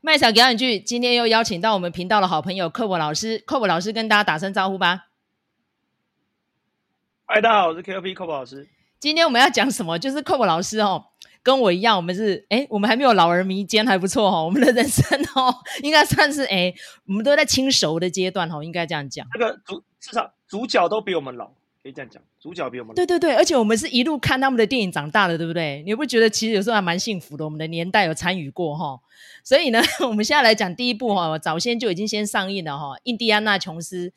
[0.00, 5.08] 麦嫂表演剧，今天又邀请到我们频道的好朋友寇博老师，寇博老师跟大家打声招呼吧。
[7.26, 8.68] 嗨，大家好，我是 KOP 寇博老师。
[9.00, 9.98] 今天我们要讲什么？
[9.98, 11.06] 就是寇博老师哦，
[11.42, 14.44] 跟我一样，我们是哎，我们还没有老而弥坚，还不错哦。
[14.44, 15.52] 我们的人生哦，
[15.82, 16.72] 应该算是哎，
[17.08, 19.26] 我们都在轻熟的阶段哦，应该这样讲。
[19.34, 21.50] 那个主至少主角都比我们老。
[21.82, 25.82] 可以这样讲，主角比我们对对对，而且我们是一路看他们的电影长大的，对不对？
[25.86, 27.44] 你不觉得其实有时候还蛮幸福的？
[27.44, 29.00] 我们的年代有参与过哈，
[29.44, 34.08] 所以呢， 我们现在来讲第一部哈，早先就已经先上映了哈，《印第安纳琼斯》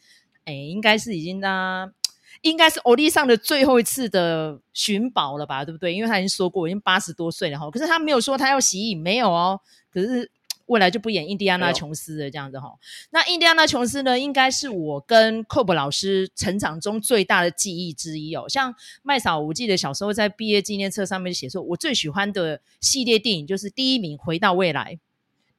[0.45, 1.91] 哎，应该是已经呢，
[2.41, 5.93] 应该是欧弟上的最后一次的寻宝了吧，对不对？
[5.93, 9.62] 因为他已经说过，已经八十多岁了哈，可是他没有说他要息影，没有哦，
[9.93, 10.32] 可是。
[10.67, 12.73] 未来就不演印第安纳琼斯的，这样子哈。
[13.11, 18.45] 那印第安纳琼斯呢，应该是我跟寇博老师成长中最大的记忆之一哦。
[18.47, 24.95] 像麦嫂，我记得小时候在毕业纪念册上面写说，我最喜欢的系列电影就是第一名《回到未来》，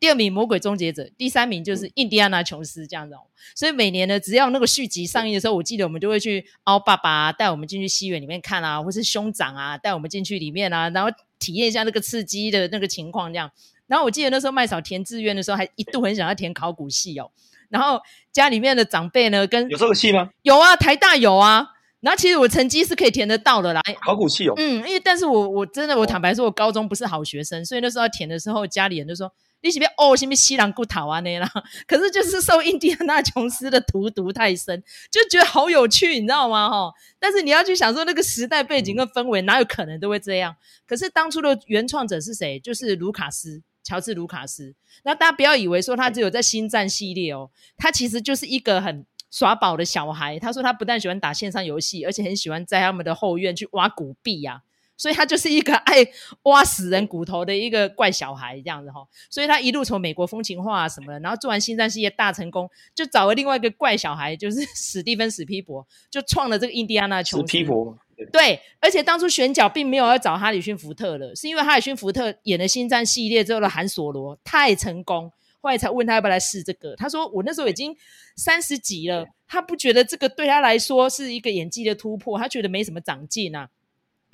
[0.00, 3.20] 第二名《魔鬼终结者》，第三名就是印第安纳琼斯这样子哦。
[3.54, 13.50] 所以每年呢，只要那个续集上映的时候，我记得我们就会去凹爸爸带我们进去戏院里面看啊，或是兄长啊带我们进去里面啊，然后体验一下那个刺激的那个情况这样。
[13.86, 17.30] 然后我记得那时候麦嫂填志愿的时候，还一度很想要填考古系哦。
[17.68, 20.28] 然后家里面的长辈呢，跟有这个系吗？
[20.42, 21.66] 有啊，台大有啊。
[22.00, 23.80] 然后其实我成绩是可以填得到的啦。
[24.04, 24.56] 考古系有、哦。
[24.58, 31.48] 嗯，因为但是我我真的我坦白说，我高中不是好学生，哦、所以那时候填的时候，家里人就说你是不是哦，是不是西兰古塔啊那啦？
[31.86, 36.68] 可是就是受印第安纳琼斯的荼毒太深，就觉得好有趣，你知道吗？
[36.68, 36.92] 哈。
[37.20, 40.56] 但是你要去想说那个时代背景跟氛围，哪有可能都会这样？
[40.86, 42.58] 可是当初的原创者是谁？
[42.58, 43.62] 就是卢卡斯。
[43.82, 50.38] 乔治·卢卡斯，那大家不要以为说他只有在《星战》系列哦，他其实就是一个很耍宝的小孩。
[50.38, 54.62] 他说他不但喜欢打线上游戏，而且很喜欢在他们的后院去挖古币呀、啊，
[54.96, 56.06] 所以他就是一个爱
[56.42, 59.08] 挖死人骨头的一个怪小孩这样子哈、哦。
[59.30, 67.46] 所以他一路从美国风情画啊什么的，然后做完《星战》系列大成功，就找了另外一个怪小孩，就是史蒂芬·史皮伯，就创了这个印第安纳琼斯。
[67.46, 67.98] 史皮博。
[68.32, 75.30] 对，而且当初选角并没有要找哈里逊福特了，是因为哈里逊福特演了《星战》系列之后的韩索罗太成功，
[75.60, 76.94] 后来才问他要不要来试这个。
[76.96, 77.96] 他说：“我那时候已经
[78.36, 83.68] 三十几了，他不觉得这个对他来说是一个演技的突破，他觉得没什么长进啊。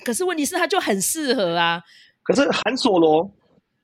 [0.03, 1.83] 可是问题是，他就很适合啊。
[2.23, 3.31] 可是韩索罗，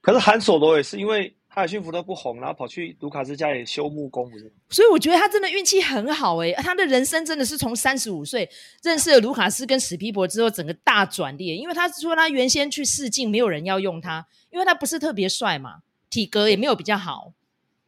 [0.02, 4.52] 可是韩索罗也是因为。”哈里逊福特不红，然后跑去卢卡斯家里修木工，不是？
[4.70, 8.50] 所以我觉得他真的运气很好诶，他的人生真的是从三十五岁
[8.84, 11.56] 认识了卢卡斯跟史皮博之后，整个大转捩。
[11.56, 15.76] 因为他说他原先去试镜，没有人要用他，因为他不是特别帅嘛，
[16.10, 17.32] 体格也没有比较好，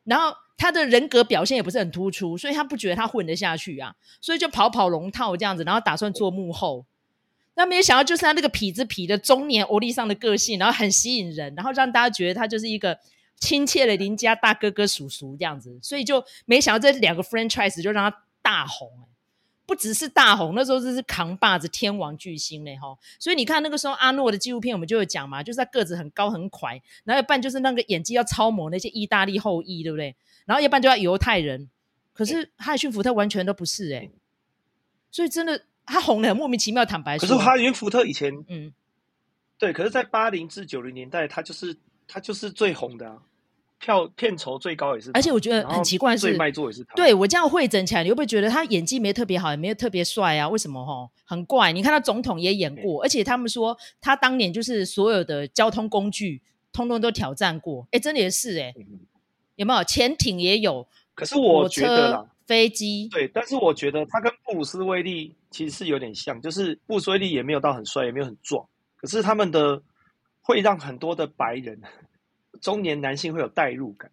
[0.06, 6.86] 然后他的人格表现也不是很突出，所以他不觉得他混得下去啊，所以就跑跑龙套这样子，然后打算做幕后。
[7.56, 12.98] 那没有想到，就是他那个痞子痞的中年欧丽桑的个性，然后很吸引人，然后让大家觉得他就是一个。
[13.40, 18.90] 亲切的邻家大哥哥叔叔这样子，所以就没想到这两个 franchise 就让他大红，
[19.66, 22.98] 不只是大红，那时候就是扛把子天王巨星嘞哈。
[23.20, 30.16] 所以你看那个时候阿诺的纪录片，我们就有讲嘛，就是他个子很高很快，然后一半就是那个演技要超模那些意大利后裔，对不对？
[30.46, 31.70] 然后一半就要犹太人，
[32.14, 34.10] 可是哈里逊福特完全都不是哎，
[35.12, 37.28] 所以真的他红的很莫名其妙，坦白说。
[37.28, 38.74] 可是哈里逊福特以前嗯，
[39.60, 41.78] 对，可是在八零至九零年代，他就是。
[42.08, 43.18] 他就是最红的啊，
[43.80, 46.96] 票片酬最高也是，而且我觉得很奇怪是，最卖座也是他。
[46.96, 50.50] 对，我这样汇整起来，你会不会觉得他演技没特别好，也没有特别帅啊？
[50.50, 50.84] 为什么？
[50.84, 51.72] 哈，很怪。
[51.72, 56.42] 你看他总统也演过，而且他们说他当年就是所有的交通工具
[56.72, 57.88] 通通都挑战过。
[57.92, 58.74] 哎，真的也是哎，
[59.58, 60.88] 有没有潜艇也有？
[61.14, 68.66] 可是我觉得啦，飞机对，但是我觉得他跟布鲁斯威利其实是有点像，就是布鲁斯威利也没有到很帅，也没有很壮，
[68.96, 69.82] 可是他们的。
[70.48, 71.78] 会让很多的白人
[72.62, 74.10] 中年男性会有代入感，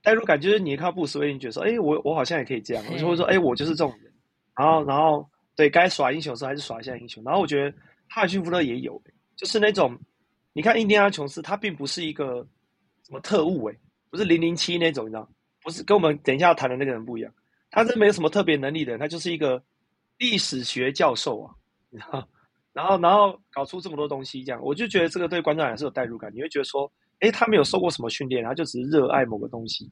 [0.00, 4.12] 代入感就是你看到布鲁斯威利觉得说，哎，我我好像也可以这样，我就会说，哎，我就是这种人。
[4.54, 7.22] 然后，然后对该耍英雄的时候还是耍一下英雄。
[7.24, 7.76] 然后我觉得
[8.08, 9.02] 哈里逊福勒也有，
[9.34, 9.98] 就是那种
[10.52, 12.46] 你看印第安琼斯，他并不是一个
[13.02, 13.74] 什么特务，哎，
[14.08, 15.28] 不是零零七那种，你知道，
[15.64, 17.34] 不是跟我们等一下要谈的那个人不一样，
[17.70, 19.60] 他是没有什么特别能力的人，他就是一个
[20.16, 21.50] 历史学教授啊，
[21.90, 22.28] 你知道。
[22.76, 26.30] 然后，然后搞出这么多东西，这样我就觉得这个对观众还是有代入感。
[26.34, 29.90] 你会觉得说，诶，他没有受过什么训练，他就只是热爱某个东西。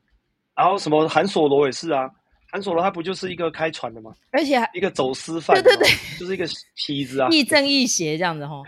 [0.54, 2.10] 然后什么韩索罗也是啊，
[2.52, 4.12] 韩索罗他不就是一个开船的吗？
[4.32, 8.62] 而且还一个走私犯，对对对，就是一个痞子啊，亦正亦邪这样子哈。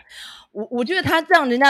[0.53, 1.67] 我我觉得他这样人家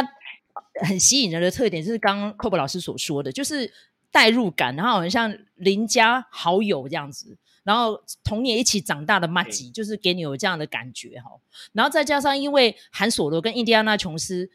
[0.86, 3.68] 很吸引人的特点，就是刚刚寇博老师所说的，就是
[4.12, 7.36] 代入感，然后很像邻家好友这样子。
[7.66, 11.32] 然后童年一起长大的马吉，就是给你有这样的感觉哈。
[11.72, 14.48] 然后再加上，因为韩索罗跟印第安纳琼斯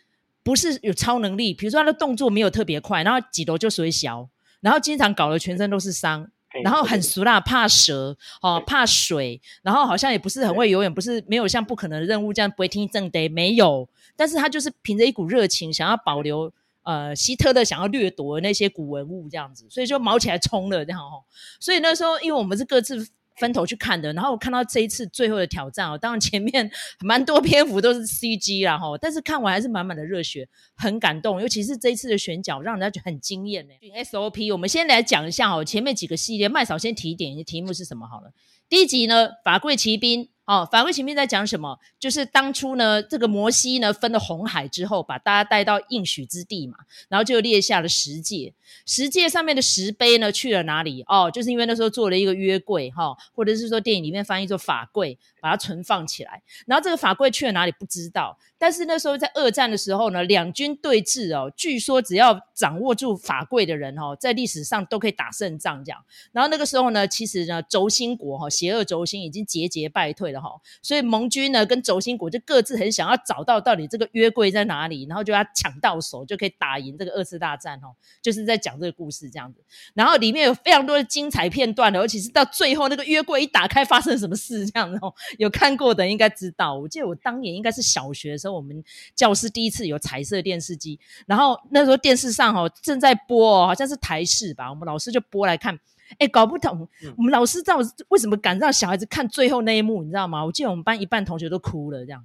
[0.44, 4.30] 不是有超能力，比如说他的动作没有特别快，然后几楼就水小，
[4.62, 6.26] 然后经常搞得全身都是伤，
[6.64, 16.50] 然后很俗啦，怕蛇哦，怕水，然后好像也不是很会游泳，不是没有像不可能的任务这样不会听正得没有，但是他就是凭着一股热情，想要保留
[16.84, 21.24] 呃希特勒想要掠夺那些古文物这样子，所以就毛起来冲了这样哦，
[21.60, 23.08] 所以那时候因为我们是各自。
[23.38, 26.70] 分头去看的，然后我看到这一次最后的挑战哦，当然前面
[27.04, 33.74] 蛮多篇幅都是 CG 啦哈，但是看完还是满满的热血，很感动，尤其是这一次的选角让人家觉得很惊艳呢。
[34.04, 38.32] SOP，我们先来讲一下哦，前面几个系列，麦嫂先提点，题目是什么好了？
[38.70, 40.30] 第一集呢，法贵奇兵。
[40.46, 41.80] 哦，法柜奇兵在讲什么？
[42.00, 46.78] 就是当初呢，这个摩西呢分了红海之后，把大家带到应许之地嘛，
[47.08, 48.54] 然后就列下了十诫。
[48.86, 51.04] 十诫上面的石碑呢去了哪里？
[51.08, 56.42] 哦，就是因为那时候做了一个约柜哈、或者是说电影里面翻译做法柜，把它存放起来。
[56.66, 66.00] 然后这个法柜去了哪里不知道，但是那时候在二战的时候呢，两军对峙哦，据说只要掌握住法柜的人哦，在历史上都可以打胜仗这样。
[66.32, 70.40] 然后那个时候呢，其实呢，轴心国哈，邪恶轴心已经节节败退了。
[70.84, 77.96] 所以盟军呢跟轴心国就各自很想要找到到底这个约柜在哪里，然后就要抢到手，就可以打赢这个二次大战哦。
[78.22, 79.60] 就是在讲这个故事这样子，
[79.96, 85.12] 然后里面有非常多的精彩片段的，尤其是到最后那个约柜一打开发生什么事这样子哦。
[85.40, 88.84] 有看过的应该知道，我记得我当年应该是小学的时候，我们
[89.16, 95.80] 教室第一次有彩色电视机，然后那时候电视上哦正在播哦，好像是台视吧，我们老师就播来看。
[96.18, 97.78] 哎，搞不懂，嗯、我们老师知道
[98.10, 100.44] 为什么敢让小孩子看最后那一幕，你知道吗？
[100.44, 102.22] 我记得我们班一半同学都哭了，这样。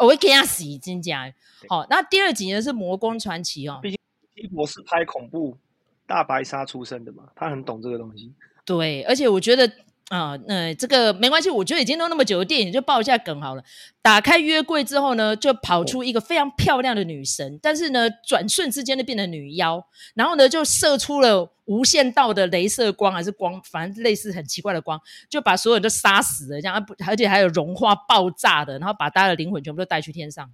[0.00, 1.32] 我会给他洗，真假？
[1.68, 3.78] 好，那第二集呢是《魔宫传奇》哦。
[3.80, 3.98] 毕竟
[4.34, 5.56] 基博是拍恐怖
[6.06, 8.32] 大白鲨出身的嘛，他很懂这个东西。
[8.64, 9.70] 对，而且我觉得。
[10.10, 13.64] 啊，那、呃、这个没关系，我觉得已经都那么久的电影，就爆一下梗好了。
[14.02, 19.82] 打开约柜之后呢，就跑出一个非常漂亮的女神，但是呢，转瞬之间就变成女妖，
[20.14, 30.50] 然后呢，就射出了无限道的镭射光还是光，反正类似很奇怪的光，就把所有人都杀死了，这样，而且还有融化爆炸的，然后把大家的灵魂全部都带去天上。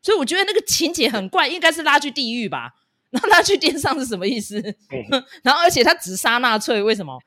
[0.00, 2.72] 所以我觉得那个情节很怪，应该是拉去地狱吧？
[3.10, 4.62] 然后拉去天上是什么意思？
[5.44, 7.18] 然后而且他只杀纳粹，为什么？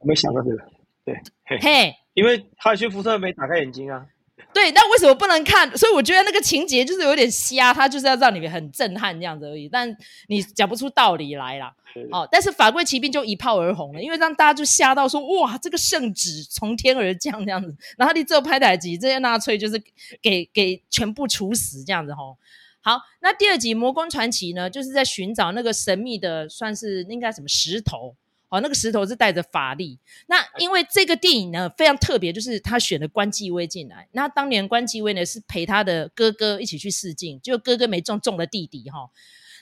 [0.00, 0.56] 我没想到这个，
[1.04, 1.14] 对，
[1.44, 4.04] 嘿，嘿因为哈里逊福特没打开眼睛啊。
[4.52, 5.70] 对，那为什么不能看？
[5.76, 9.68] 所以我觉得那个情节就是有点瞎，他就是要让你们很震撼这样子而已。
[9.68, 9.88] 但
[10.28, 11.72] 你讲不出道理来啦。
[12.10, 17.76] 哦，但是法贵骑兵就一炮而红了，因为让大家就吓到说，哇，这个圣旨从天而降这样子。
[17.98, 19.80] 然后你这拍台集，这些纳粹就是
[20.22, 22.38] 给给全部处死这样子吼。
[22.80, 28.16] 好，那第二集《魔宫传奇》呢，就是在寻找那个神秘的，算是应该什么石头。
[28.50, 29.98] 哦，那个石头是带着法力。
[30.26, 34.06] 那因为这个电影呢非常特别，就是他选了关继威进来。
[34.12, 39.08] 那当年关继威呢是陪他的哥哥一起去试镜，就哥哥没中，中了弟弟哈。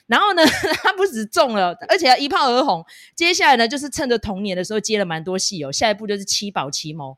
[0.07, 0.43] 然后呢，
[0.81, 2.83] 他不止中了，而且一炮而红。
[3.15, 5.71] 接下来呢，就是趁着童年的时候接了蛮多戏哦。
[5.71, 7.11] 下一部就是《七宝奇谋》。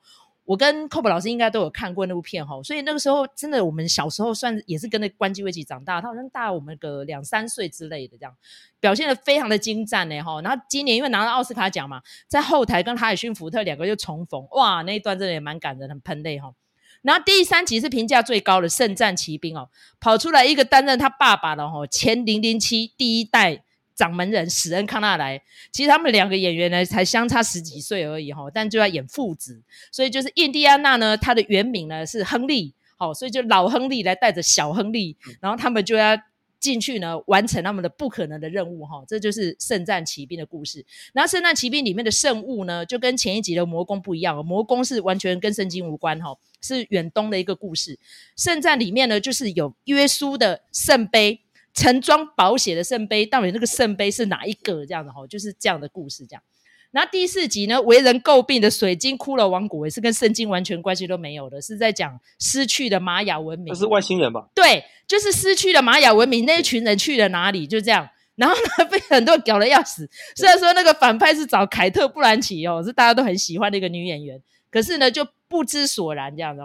[0.52, 8.36] 我跟 Cob 老师应该都有看过那部片哈，所以那个时候真的，我们小时候算也是跟着关继威一起长大，他好像大我们个两三岁之类的，这样
[8.78, 10.42] 表现的非常的精湛呢哈。
[10.42, 16.54] 然后今年因为拿了奥斯卡奖嘛，在后台跟哈里逊福特两个又重逢，哇，那一段真的也蛮感人，很喷泪哈。
[17.02, 19.70] 然后第三集是评价最高的《圣战奇兵》哦，
[20.02, 23.64] 跑出来一个担任他爸爸的哈前零零七第一代。
[23.94, 25.42] 掌门人史恩康纳莱，
[25.72, 36.18] 其实他们两个演员呢才相差十几岁而已哈，但就要演父子，所以就是印第安纳呢，他的原名呢是亨利，好，所以就老亨利来带着小亨利，然后他们就要
[36.60, 40.86] 进去呢完成他们的不可能的任务哈，这就是圣战奇兵的故事。
[41.14, 48.00] 然后圣战奇兵里面的圣物呢，就跟前一集的魔宫不一样，魔宫是完全跟圣经无关哈，是远东的一个故事。
[48.36, 51.42] 圣战里面呢，就是有耶稣的圣杯。
[51.74, 54.86] 盛装宝血的圣杯，到底那个圣杯是哪一个？
[54.86, 56.26] 这样的哈，就是这样的故事。
[56.26, 56.44] 这样，
[56.92, 63.74] 然后第四集呢，为人诟病的水晶骷髅王国也是跟圣经完全关系都没有的，是在讲失去的玛雅文明。
[63.74, 64.48] 那是外星人吧？
[64.54, 67.66] 对，就是失去的玛雅文明，那一群人去了哪里？
[67.66, 68.10] 就这样。
[68.36, 70.10] 然后呢， 被很多人搞得要死。
[70.36, 76.62] 虽然说那个反派是找凯特·布兰奇哦，是大家都很喜欢的一个女演员，可是呢，就不知所然这样子。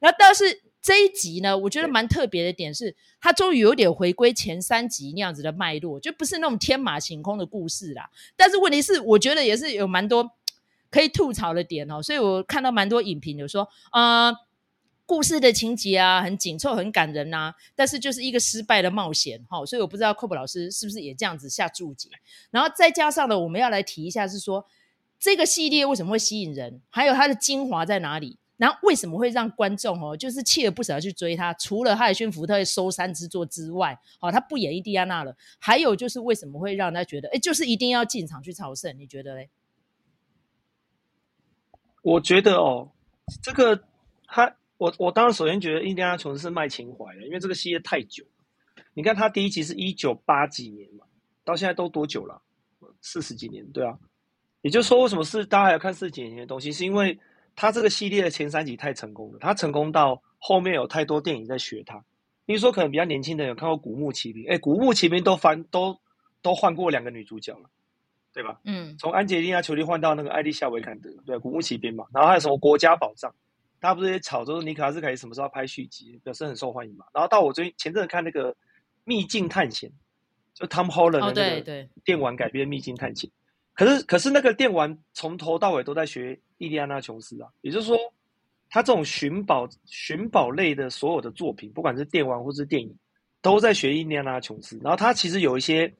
[0.00, 0.62] 然后倒是。
[0.86, 8.08] 这一集呢，我觉得蛮特别的点是，它终于有点回归前三集那样子的脉络，就不是那种天马行空的故事啦。
[8.36, 10.30] 但是问题是，我觉得也是有蛮多
[10.88, 12.00] 可以吐槽的点哦。
[12.00, 14.36] 所以我看到蛮多影评有说，啊、呃，
[15.06, 19.66] 故事的情节啊很紧凑、很感人呐、啊，但是就是一个失败的冒险哈、哦。
[19.66, 22.08] 所以我不知道 Cob 老师是不是也这样子下注解。
[22.52, 24.64] 然后再加上呢，我们要来提一下是说，
[25.18, 28.38] 这个系列为什么会吸引人，还有它的精华在哪里？
[28.56, 31.52] 然后为什么会让观众哦，就是锲而不舍的去追他？
[31.54, 38.98] 除了哈里逊福特收山之作之外，哦，他不演印第安纳了，还有就是为什么会让他觉得，哎，就是一定要进场去朝圣？
[38.98, 39.50] 你觉得嘞？
[42.02, 42.90] 我觉得哦，
[43.42, 43.82] 这个
[44.26, 48.24] 他，我我当然首先觉得印第安琼斯是卖情怀的，因为这个系列太久。
[48.94, 51.04] 你看他第一集是一九八几年嘛，
[51.44, 52.40] 到现在都多久了？
[53.02, 53.98] 四十几年，对啊。
[54.62, 56.72] 也就是说，为什么是大家还要看四十几年的东西？
[56.72, 57.18] 是因为
[57.56, 62.04] 他这个系列的前三集太成功了，他成功到后面有太多电影在学他。
[62.44, 65.98] 比如说，可能比较年轻的人有看过《古墓奇兵》，哎，《古墓奇兵》都翻都
[66.42, 67.68] 都换过两个女主角了，
[68.32, 68.60] 对吧？
[68.64, 72.04] 嗯，从安吉丽娜·裘莉换到那个艾丽夏·维坎德，对，《古墓奇兵》嘛。
[72.14, 73.28] 然后还有什么《国家宝藏》，
[73.80, 77.06] 大家不是也吵着说尼可拉斯凯奇什么时候拍续集，表示很受欢迎嘛。
[77.12, 78.52] 然后到我最近前阵子看那个
[79.02, 79.90] 《秘境探险》，
[80.54, 83.28] 就 Tom Holland 的那个电玩改编《秘境探险》。
[83.76, 87.96] 可是，可是那个电玩从头到尾都在学印第安纳琼斯啊，也就是说，
[88.70, 92.96] 他这种寻宝、寻宝类的所有的作品，不管是电玩或是电影，
[93.42, 94.80] 都在学印第安纳琼斯。
[94.82, 95.92] 然后他其实有一些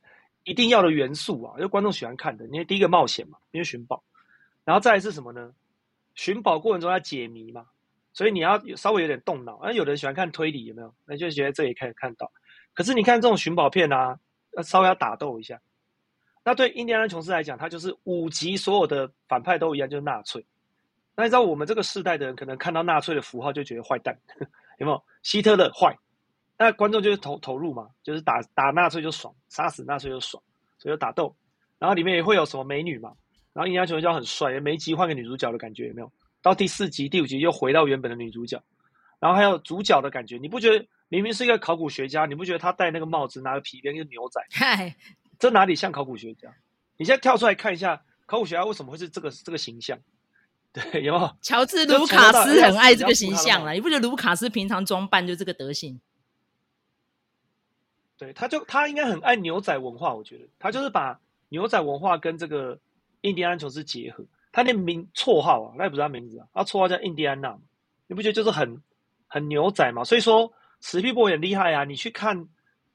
[0.45, 2.47] 一定要的元素啊，就观众喜欢看的。
[2.47, 4.03] 因为第一个冒险嘛，因为寻宝，
[4.65, 5.53] 然后再是什么呢？
[6.15, 7.67] 寻宝过程中要解谜嘛，
[8.15, 9.57] 所以你要稍微有点动脑。
[9.57, 10.95] 啊，有的人喜欢看推理，有没有？
[11.05, 12.33] 那就觉得这里可以看到。
[12.73, 14.19] 可是你看这种寻宝片啊，
[14.57, 15.61] 要稍微要打斗一下。
[16.47, 20.47] 那对印第安琼斯来讲，他就是五集所有的反派都一样，就是纳粹。
[21.17, 24.17] 那你知道我们这个世代的人，可能看到纳粹的符号就觉得坏蛋，
[24.79, 25.03] 有没有？
[25.25, 25.99] 希特勒坏，
[26.57, 30.41] 那观众就是投投入嘛，就是打打纳粹就爽，杀死纳粹就爽，
[30.79, 31.35] 所以就打斗。
[31.81, 33.13] 然后里面也会有什么美女嘛，
[33.53, 36.13] 然后印第安琼斯就很帅，每集换个女主角的感觉，有没有？
[36.43, 38.63] 到第四集、第五集又回到原本的女主角，
[39.19, 44.41] 然后还有主角的感觉，你不觉得明明是一个考古学家，你不觉得他戴那个帽子，拿个皮鞭，一个牛仔？
[45.37, 45.39] 嗨。
[45.39, 46.55] 这哪里像考古学家？
[46.97, 49.99] 你现在跳出来看一下，考古学家为什么会是这个这个形象？
[50.73, 51.37] 对，有没有？
[51.43, 56.01] 乔治·卢卡斯很爱这个形象了，你不觉得卢卡斯平常装扮就这个德行？
[58.17, 62.79] 对，他就他应该很爱牛仔文化，我觉得他就是把牛仔文化跟这个
[63.21, 64.25] 印第安琼斯结合。
[64.53, 67.59] 他那名绰号啊，那也不是他名字啊，他绰号叫印第安纳，
[68.07, 68.83] 你不觉得就是很
[69.27, 70.03] 很牛仔嘛？
[70.03, 70.51] 所以说
[70.81, 72.49] 史匹柏也很厉害啊，你去看。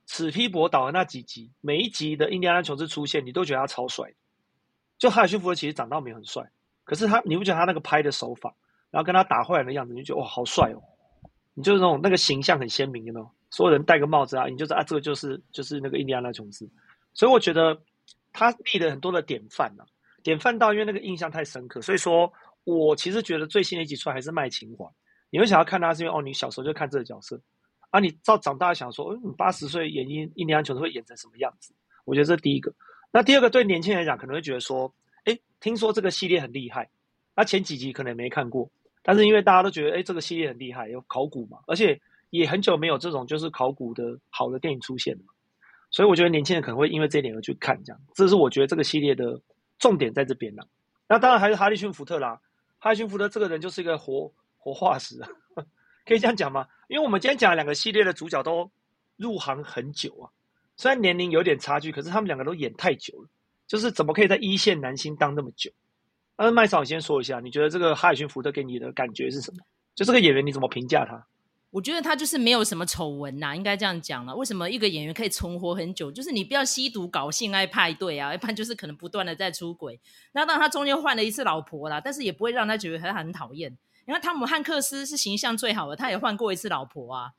[0.07, 4.11] 史匹柏导的那几集，每一集的印第安纳琼斯出现，你都觉得他超帅。
[4.97, 6.47] 就哈里逊福特其实长到没有很帅，
[6.83, 8.53] 可是他，你不觉得他那个拍的手法，
[8.91, 10.83] 然后跟他打坏人的样子，你就觉得哇，好帅哦！
[11.53, 13.31] 你就是那种那个形象很鲜明，有没有？
[13.49, 16.69] 所有人戴个帽子啊，你就是啊，这个就是就是那个印第安纳琼斯。
[17.13, 17.81] 所以我觉得
[18.31, 19.85] 他立了很多的典范啊，
[20.21, 22.31] 典范到因为那个印象太深刻，所以说
[22.63, 24.85] 我其实觉得最新的一集出来还是卖情怀。
[25.31, 27.41] 你会想要看他，是因为哦，你小时候就看这个角色。
[27.91, 31.73] 啊，你照长大想说，嗯，你八十岁演印印第安琼斯会演成什么样子？
[32.05, 32.73] 我觉得这是第一个。
[33.11, 34.91] 那第二个，对年轻人来讲，可能会觉得说，
[35.25, 36.89] 哎，听说这个系列很厉害，
[37.35, 38.71] 那前几集可能没看过，
[39.03, 45.23] 但是因为大家都觉得，哎，这个系列很厉害，有考古嘛，而且也很久没有这种就是考古的好的电影出现了，
[45.89, 49.37] 所以我觉得年轻人可能会因为这一点而去看，这样，这是我觉得这个系列的
[49.77, 50.65] 重点在这边了。
[51.09, 52.39] 那当然还是哈里逊福特啦，
[52.79, 55.19] 哈里逊福特这个人就是一个活活化石。
[56.03, 56.65] 可以这样讲吗？
[56.91, 58.69] 因为我们今天讲两个系列的主角都
[59.15, 60.27] 入行很久啊，
[60.75, 63.29] 虽然年龄有点差距，可是他们两个都演太久了。
[63.65, 65.71] 就是怎么可以在一线男星当那么久？
[66.37, 69.63] 那麦嫂，你先说一下，你觉得这个哈里逊福特给你的感觉是什么？
[69.95, 71.25] 就这个演员你怎么评价他？
[71.69, 74.35] 我觉得他就是没有什么丑闻呐，应该这样讲了。
[74.35, 76.11] 为什么一个演员可以存活很久？
[76.11, 79.97] 就是你不要吸毒、搞性爱派对啊，一般就是可能不断的在出轨。
[80.33, 83.77] 那当然他中间换了一次老婆啦，但是也不会让他觉得他很讨厌。
[84.05, 87.31] 因为汤姆汉克斯是形象最好的，他也换过一次老婆啊，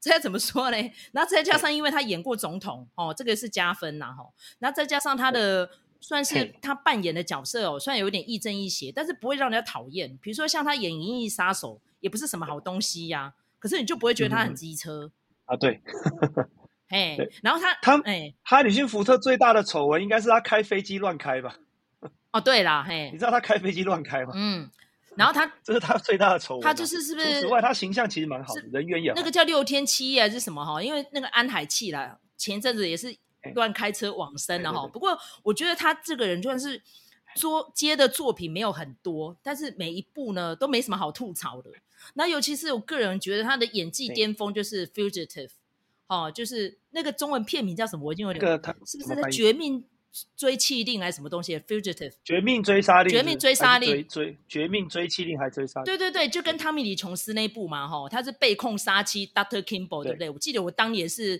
[0.00, 0.92] 这要怎么说嘞？
[1.12, 4.32] 然后再加上，因为他演过总统哦，这个是加分呐吼。
[4.58, 10.16] 然后再加上他的算是他扮演的角色哦，虽然有点亦正亦邪，但是不会让人家讨厌。
[10.20, 15.12] 比如说像他演《银翼杀手》，也不是什么好东西呀、啊，可是你就不会觉得他很机车、嗯、
[15.46, 15.56] 啊？
[15.56, 15.80] 对，
[16.88, 21.56] 嘿，然后他他哎，哈里逊福特最大的丑闻应该是他开飞机乱开吧？
[22.32, 24.32] 哦，对啦，嘿，你知道他开飞机乱开吗？
[24.34, 24.70] 嗯。
[25.16, 26.62] 然后他 这是他最大的丑闻。
[26.62, 27.40] 他就是是不是？
[27.40, 29.16] 此外，他形象其实蛮好的，人缘也好。
[29.16, 30.82] 那个叫六天七夜还是什么哈？
[30.82, 33.16] 因为那个安海气啦，前阵子也是
[33.54, 34.86] 乱开车往生了哈。
[34.88, 36.82] 不过我觉得他这个人就算是
[37.36, 41.70] 作接的作品没有很多，但是每一部呢都没什么好吐槽的。
[42.14, 45.48] 那尤其是我个人觉得他的演技巅峰就是《Fugitive》
[46.06, 48.04] 哦，就是那个中文片名叫什么？
[48.04, 49.84] 我已经有点那个他是不是在绝命？
[50.36, 55.84] 追气令还是什么东西？Fugitive，绝命追杀令，绝命追杀令，追追绝命追气令还追杀令？
[55.84, 59.62] 对对对，就跟汤米李琼斯那部嘛，哈，他是被控杀妻，Dr.
[59.62, 60.30] Kimball，对不对？
[60.30, 61.36] 我记得我当年是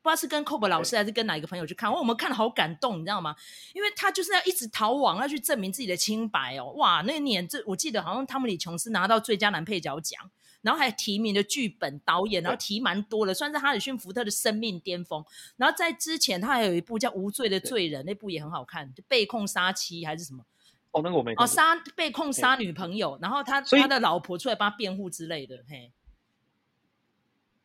[0.00, 3.34] 不知道是跟 Cob 老师还是跟哪一个朋友去看，我们看了好感动，你知道吗？
[3.74, 6.72] 因为他就是要一直逃亡，要去证明自己的清白哦。
[6.76, 10.30] 哇，那年这我记得好像汤姆李琼斯拿到最佳男配角奖，
[10.62, 15.24] 然后还提名了剧本、导演，然后提蛮多的，算是哈里逊福特的生命巅峰。
[15.56, 20.44] 然后在之前他还有一部叫《无罪的罪人》，那部也很好看，就被控杀妻还是什么？
[20.90, 21.44] 哦，那个我没看。
[21.44, 25.92] 哦，杀被控杀女朋友，然后他他的老婆出来帮他辩护之类的，嘿。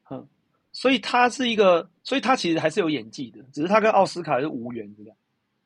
[0.10, 0.28] 嗯。
[0.72, 5.16] 所以他是一个，所以他其实还是有演技的，只是他跟奥斯卡是无缘这样。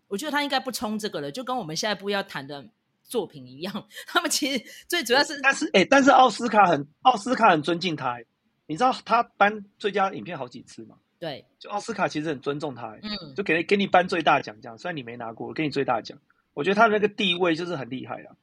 [0.10, 2.68] 我觉得他应该不冲这个了，就跟我们下一部要谈的
[3.08, 3.88] 作品一样。
[4.06, 8.20] 他们其实最主要是，但是哎、欸，但是奥斯卡很奥斯卡很尊敬他，
[8.68, 10.98] 你知道他颁最佳影片好几次吗？
[11.20, 14.78] 对，就奥斯卡其实很尊重他，嗯，就给给你颁最大奖这样。
[14.78, 16.18] 虽然你没拿过，给你最大奖，
[16.54, 18.36] 我觉得他的那个地位就是很厉害啊。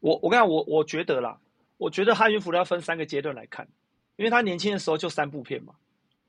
[0.00, 1.38] 我我跟你讲，我我觉得啦，
[1.76, 3.68] 我觉得哈里逊福特要分三个阶段来看。
[4.16, 5.72] 因为他年轻的时候就三部片嘛，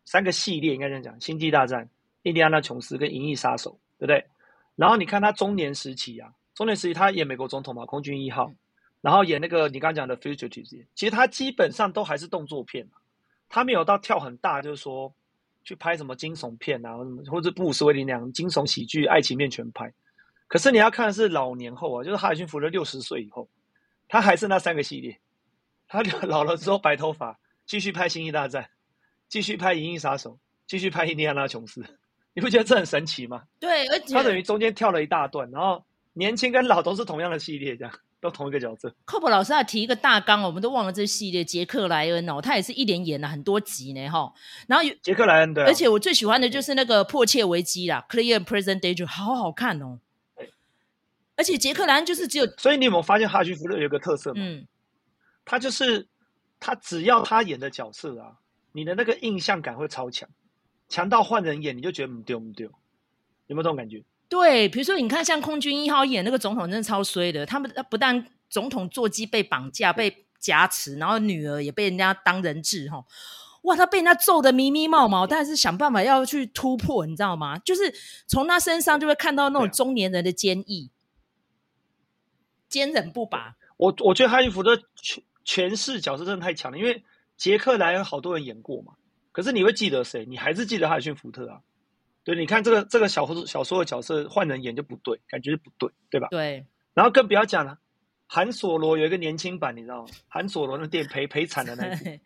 [0.06, 1.82] 三个系列应该这样讲：《星际大战》、
[2.22, 4.24] 《印第安纳琼斯》跟《银翼杀手》，对不对？
[4.76, 8.48] 然后你看他中年时期啊，中年时期他演美国总统嘛，《空军一号》，
[9.00, 12.86] 然后演那个你刚刚讲的《Fugitive》，其实他基本上都还是动作片，
[13.48, 15.14] 他没有到跳很大，就是说
[15.64, 16.98] 去拍什么惊悚片啊，
[17.32, 19.94] 或者布鲁斯威利那样惊悚喜剧、爱情片全拍。
[20.50, 23.48] 可是你要看的是老年后啊，就是哈里逊福特六十岁以后，
[24.10, 25.18] 他还是那三个系列，
[25.88, 27.40] 他老了之后白头发。
[27.66, 28.64] 继续拍《星际大战》，
[29.30, 30.32] 继续拍《银翼杀手》，
[30.68, 31.82] 继续拍《印第安纳琼斯》，
[32.34, 33.44] 你不觉得这很神奇吗？
[33.62, 38.94] 对，而且他等于中间跳了一大段，然后年轻跟老都是同样的系列，这样 都同一个角色。
[39.06, 41.44] 寇博老师要提一个大纲，我们都忘了这系列。
[41.44, 44.34] 杰克莱恩哦，他也是一连演了很多集呢，哈。
[44.68, 50.00] 然后有杰克莱恩对、啊，而且我最喜欢的就是那个《迫切危机》啦，《Clear and Present Danger》，好好看哦。
[51.36, 54.42] 而且杰克莱恩就是只有，所以你有没有发现哈里逊福勒有一个特色吗？
[54.44, 54.68] 嗯，
[55.46, 56.08] 他就是。
[56.62, 58.36] 他只要他演的角色啊，
[58.74, 60.28] 你的那个印象感会超强，
[60.90, 62.68] 强到换人演你就觉得不丢不丢，
[63.48, 64.04] 有没有这种感觉？
[64.30, 67.46] 对，比如说你看像空军一号演那个总统，真的超衰的。
[67.46, 73.04] 他们不但总统座机被绑架、被挟持，然后女儿也被人家当人质哈。
[73.64, 77.58] 哇，他被人家揍的迷迷冒冒，但是想办法要去突破，你知道吗？
[77.58, 77.94] 就是
[78.28, 80.92] 从他身上就会看到那种中年人的坚毅、
[82.70, 83.58] 坚忍不拔。
[83.76, 84.82] 我我觉得哈里逊福特。
[85.46, 87.04] 诠释角色真的太强了，因为
[87.36, 88.94] 杰克莱恩好多人演过嘛，
[89.32, 90.24] 可是你会记得谁？
[90.26, 91.60] 你还是记得哈里逊福特啊？
[92.24, 96.28] 对，你看这个这个小说小说的角色换人演就不对，感觉就不对，对吧？
[96.30, 96.66] 对。
[96.94, 97.80] 然后更不要讲了，
[98.28, 100.10] 韩索罗有一个年轻版，你知道吗？
[100.28, 102.24] 韩索罗那电影赔赔惨的那一部，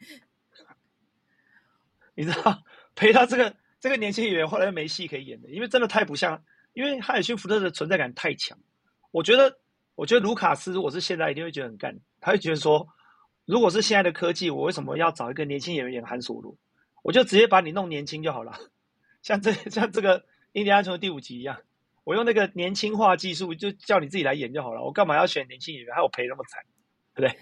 [2.15, 2.63] 你知道
[2.95, 8.57] 赔到这个这个年轻演员后来没戏可以演的，因为真的太不像，因为哈里逊福特的存在感太强。
[9.11, 9.59] 我觉得，
[9.95, 12.87] 我觉得卢卡斯，我是现在一定会觉得很干，他会觉得说。
[13.45, 16.55] 如果是现在的科技，我为什么要找一个年轻演员演韩索罗？
[17.01, 18.57] 我就直接把你弄年轻就好了，
[19.23, 20.19] 像这 像这个
[20.51, 21.57] 《印第安琼》第五集一样，
[22.03, 24.83] 我用那个年轻化技术，就叫你自己来演就好了。
[24.83, 26.63] 我干嘛要选年轻演员，害我赔那么惨，
[27.15, 27.39] 对不对？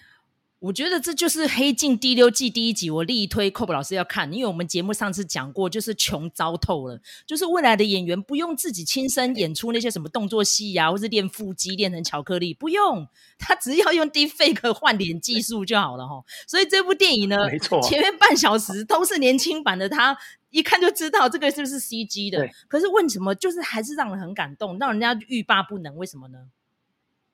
[0.62, 13.08] 我觉得这就是《黑镜》第六季第一集，我力推 Cob 老师要看，因为我们节目上次讲过，就是穷糟透了，就是未来的演员不用自己亲身演出那些什么动作戏呀、啊，或是练腹肌练成巧克力，不用，
[13.40, 16.24] 他只要用 Deepfake 换脸技术就好了哈。
[16.46, 20.16] 所以这部电影呢，没错、啊，前面半小时都是年轻版的他，
[20.52, 22.48] 一看就知道这个是不是 CG 的。
[22.68, 25.96] 可是为什么就是还是让人很感动，让人家欲罢不能？
[25.96, 26.38] 为什么呢？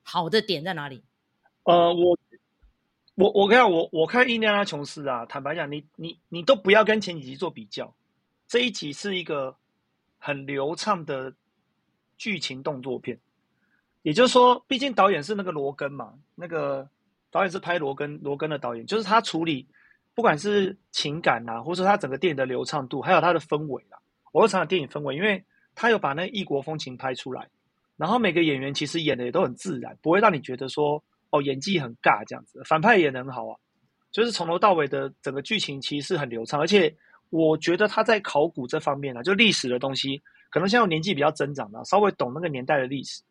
[0.01, 1.03] 好的点在哪里？
[1.63, 2.17] 呃，我。
[3.17, 7.91] 我我跟你讲，我我看印第安纳琼斯啊，坦白讲，你你你都不要跟前几集做比较，
[8.47, 9.55] 这一集是一个
[10.19, 11.33] 很流畅的
[12.15, 13.19] 剧情动作片。
[14.03, 16.87] 也就是说，毕竟导演是那个罗根嘛，那个
[17.31, 19.67] 导演是拍罗根罗根的导演，就是他处理
[20.13, 23.97] 不管是情感呐、啊，或者他整个电影的流畅度，还有他的氛围啊，
[24.31, 27.49] 我会常讲电影氛围，因为他有把那异国风情拍出来，
[27.95, 31.03] 然后每个演员其实演的也都很自然，不会让你觉得说。
[31.29, 33.57] 哦，演技很尬，这样子，反派演得很好啊，
[34.11, 36.95] 就是从头到尾的整个剧情其实是很流畅，而且
[37.29, 43.21] 我觉得他在考古这方面呢、啊，就历史的东西，可能像我年纪比较增长的，稍微懂那个年代的历史，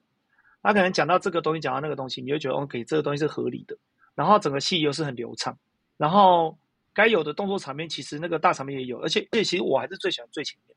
[0.63, 3.77] 他可能讲到这个东西，讲到那个东西，你会觉得 OK，这个东西是合理的，
[4.15, 5.57] 然后整个戏又是很流畅，
[5.97, 6.57] 然后
[6.93, 10.77] 该有的动作场面其实那个大场面也有，而且而且其实我还是最喜欢最前面，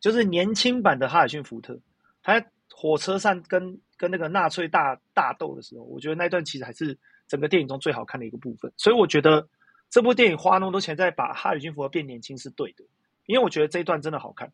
[0.00, 1.78] 就是年轻版的哈里逊福特，
[2.22, 2.42] 他
[2.74, 3.80] 火车上跟。
[3.96, 8.70] 跟那个纳粹大大斗的时候，我觉得那段其实还是整个电影中最好看的一个部分。
[8.76, 9.48] 所以我觉得
[9.88, 12.84] 这部电影花那么多钱在把哈里逊福特变年轻是对的，
[13.26, 14.52] 因为我觉得这一段真的好看。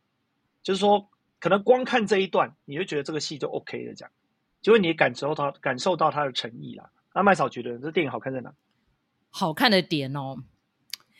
[0.62, 1.08] 就是说，
[1.40, 4.12] 可能光看这一段，你就觉得这个戏就 OK 了，这样，
[4.60, 6.90] 就会你感受到感受到他的诚意啦。
[7.14, 8.52] 那麦嫂觉得这电影好看在哪？
[9.30, 10.36] 好看的点哦，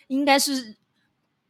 [0.09, 0.77] 应该是。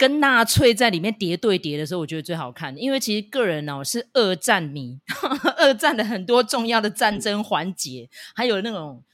[0.00, 4.98] 跟纳粹在里面叠对叠的时候，我觉得最好看，因为其实个人哦是二战迷，
[5.58, 9.04] 二战的很多重要的战争环节，还有那种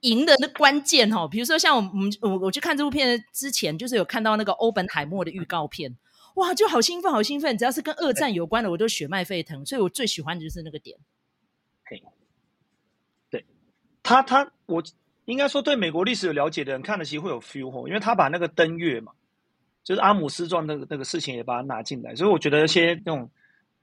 [0.00, 5.94] 赢的那关键哦，比如说像我们我我去看这部片之前，就是有看到那个欧本海默的预告片，
[6.36, 10.96] 哇，就好兴奋，好兴奋，只要是跟二战有关的，我都血脉沸腾，所以我最喜欢的就是那个点。
[11.84, 12.02] 嘿，
[13.28, 13.44] 对。
[14.02, 14.82] 他他我
[15.26, 19.12] 应该说对美国历史有了解的人看了其实会有 feel 因为他把那个登月嘛。
[19.86, 23.30] 就是阿姆斯壮那个那个事情也把它拿进来，所以我觉得一些那种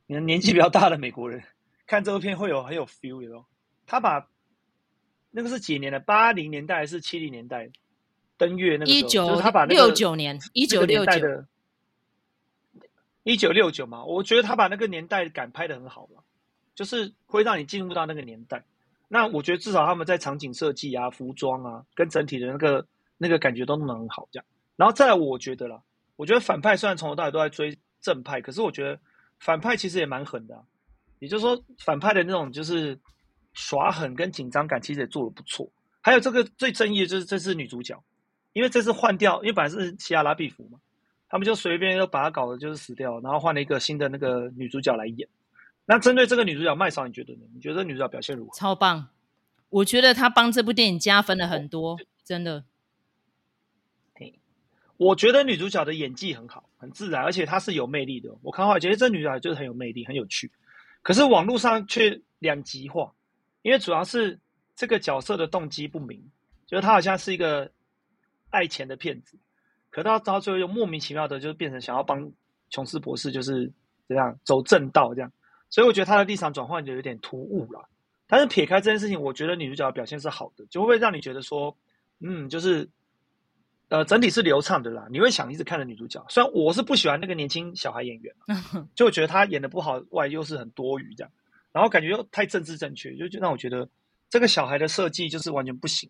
[0.06, 1.42] 年年纪比较大的美国人
[1.88, 3.46] 看这部片会有很有 feel 哟。
[3.86, 4.28] 他把
[5.32, 6.02] 那个是几年的？
[6.02, 7.70] 八零年代还是七零年代
[8.36, 8.98] 登月那个时候？
[8.98, 11.46] 一九他把六九年，一九六九，
[13.24, 14.04] 一九六九嘛。
[14.04, 16.22] 我觉得他把那个年代感拍的很好了，
[16.76, 18.66] 就是会让你进入到那个年代。
[19.08, 22.86] 那我觉得至少他们在场景设计啊、服装啊，跟整体的那个
[23.18, 24.46] 那个感觉都弄得很好，这样。
[24.76, 25.82] 然后再来，我觉得啦。
[26.16, 29.00] 我觉得反派虽然从头到尾都在追正派，可是我觉得
[29.40, 30.64] 反派其实也蛮狠的。
[31.20, 33.00] 也就是说，反派的那种就是
[33.54, 35.72] 耍狠跟紧张感，其实也做的不错。
[36.02, 38.04] 还有这个最争议的就是这次女主角，
[38.52, 40.80] 因为这次换掉，因为本来是西亚拉碧芙嘛，
[41.30, 45.28] 他们就随便就把她搞的就是死掉，然后换了一个新的那个女主角来演。
[45.86, 47.40] 那针对这个女主角麦嫂，你觉得呢？
[47.54, 48.54] 你觉得女主角表现如何？
[48.58, 49.08] 超棒！
[49.70, 52.66] 我觉得她帮这部电影加分了很多，真的。
[54.98, 58.30] 我觉得女主角的演技很好，很自然，而且她是有魅力的。
[58.42, 60.52] 我看话觉得这女主角就是很有魅力，很有趣。
[61.02, 63.14] 可是网络上却两极化，
[63.64, 64.40] 因为主要是
[64.76, 66.24] 这个角色的动机不明，
[66.68, 67.72] 就是她好像是一个
[68.52, 69.38] 爱钱的骗子，
[69.90, 72.32] 可到到最后又莫名其妙的，就变成想要帮
[72.70, 73.74] 琼斯博士，就是
[74.08, 75.32] 这样走正道这样。
[75.70, 77.90] 所以我觉得她的立场转换就有点突兀了。
[78.28, 81.76] 但是撇开这件事情，我觉得女主角的表现是好的，就会让你觉得说，
[82.20, 82.88] 嗯，就是。
[83.94, 85.06] 呃，整体是流畅的啦。
[85.12, 88.34] 你会想一直看着女主角，虽然我是不喜欢那个年轻小孩演员，
[88.96, 91.32] 就觉得他演的不好，外又是很多余这样，
[91.72, 93.88] 然后感觉又太政治正确，就就让我觉得
[94.32, 96.10] 这个小孩的设计就是完全不行。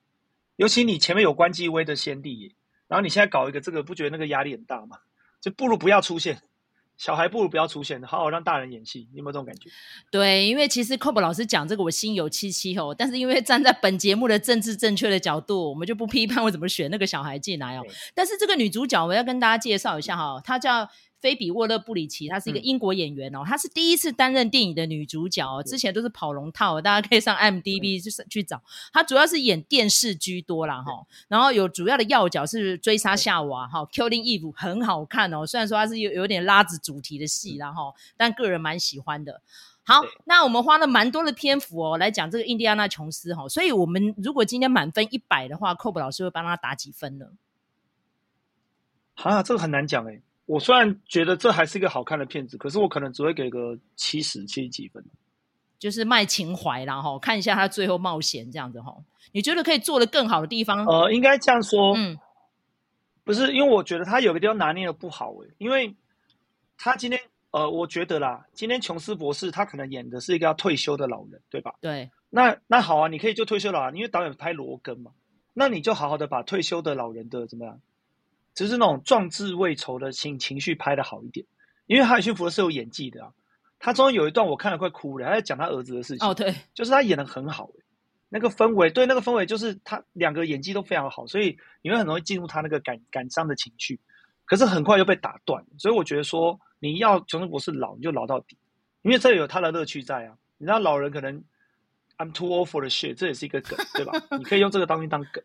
[0.55, 2.55] 尤其你前面有关继威的先例，
[2.87, 4.99] 然后你现在搞一个这个，不觉得那个压力很大吗？
[5.41, 6.41] 就不如不要出现。
[6.97, 9.07] 小孩不如不要出现，好好让大人演戏。
[9.11, 9.69] 你有没有这种感觉？
[10.11, 12.95] 对，因为其实 Cob 老师讲这个，我心有戚戚哦。
[12.97, 17.83] 但是因为站在本节目的政治正确的角度，我们就不批判我怎么选那个小孩进来哦。
[18.13, 20.89] 但是这个女主角，我要跟大家介绍一下哈，她叫。
[21.23, 28.61] 菲比沃勒布里奇，她是一个英国演员哦，她、嗯、是第一次担任电影的女主角哦，之前都是跑龙套，大家可以上 IMDB 去去找。
[28.91, 39.41] 她主要是演电视居多啦哈，然后有主要的要角是追杀夏娃哈，Killing Eve 很好看哦，虽然说它是有有点拉子主题的戏啦哈，但个人蛮喜欢的。
[39.85, 47.27] 好，那我们花了蛮多的篇幅哦来讲这个印第安纳琼斯哈，所以我们如果今天满分一百的话，Cob 老师会帮他打几分呢？
[49.15, 50.19] 啊，这个很难讲哎。
[50.53, 55.03] 我虽然觉得这还是一个好看的片子，可是我可能只会给个七十七几分，
[55.79, 58.95] 就是卖情怀啦哈，看一下他最后冒险这样子哈。
[59.31, 60.85] 你觉得可以做的更好的地方？
[60.85, 62.19] 呃，应该这样说，嗯，
[63.23, 65.95] 不是，因为我觉得他有个地方拿捏的不好诶，因为
[66.77, 71.73] 他今天呃，我觉得啦，今天琼斯博士他可能演的是一个要退休的老人，对吧？
[71.81, 72.11] 对。
[72.29, 75.13] 那那好啊，你可以就退休了，因为导演拍罗根嘛，
[75.55, 77.81] 那你就好好的把退休的老人的怎么样？
[78.53, 81.45] 就是那种壮志未酬的情情绪拍的好一点，
[81.87, 83.31] 因为哈里逊福特是有演技的啊。
[83.79, 86.27] 他中间有一段我看了快哭了，他在讲他儿子的事情。
[86.27, 87.69] 哦，对，就是他演的很好，
[88.29, 93.99] 那个氛围，对，那个氛围就是他两个演技都非常好，所以你会很容易进入他那个感感伤的情绪。
[94.45, 98.57] 可是很快又被打断，所以我觉得说你要琼斯博士老，你就老到底，
[99.01, 100.37] 因为这有他的乐趣在啊。
[100.57, 101.43] 你知道老人可能
[102.17, 104.13] I'm too old for the shit，这也是一个梗，对吧？
[104.37, 105.43] 你可以用这个东西当梗。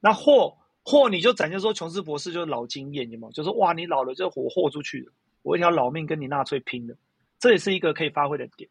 [0.00, 0.56] 那或
[0.88, 3.32] 或你就展现说琼斯博士就是老经验，有没有？
[3.32, 6.94] 就是哇，你老了就活豁出去了，我一条老命跟你纳粹拼了，
[7.40, 8.70] 这也是一个可以发挥的点。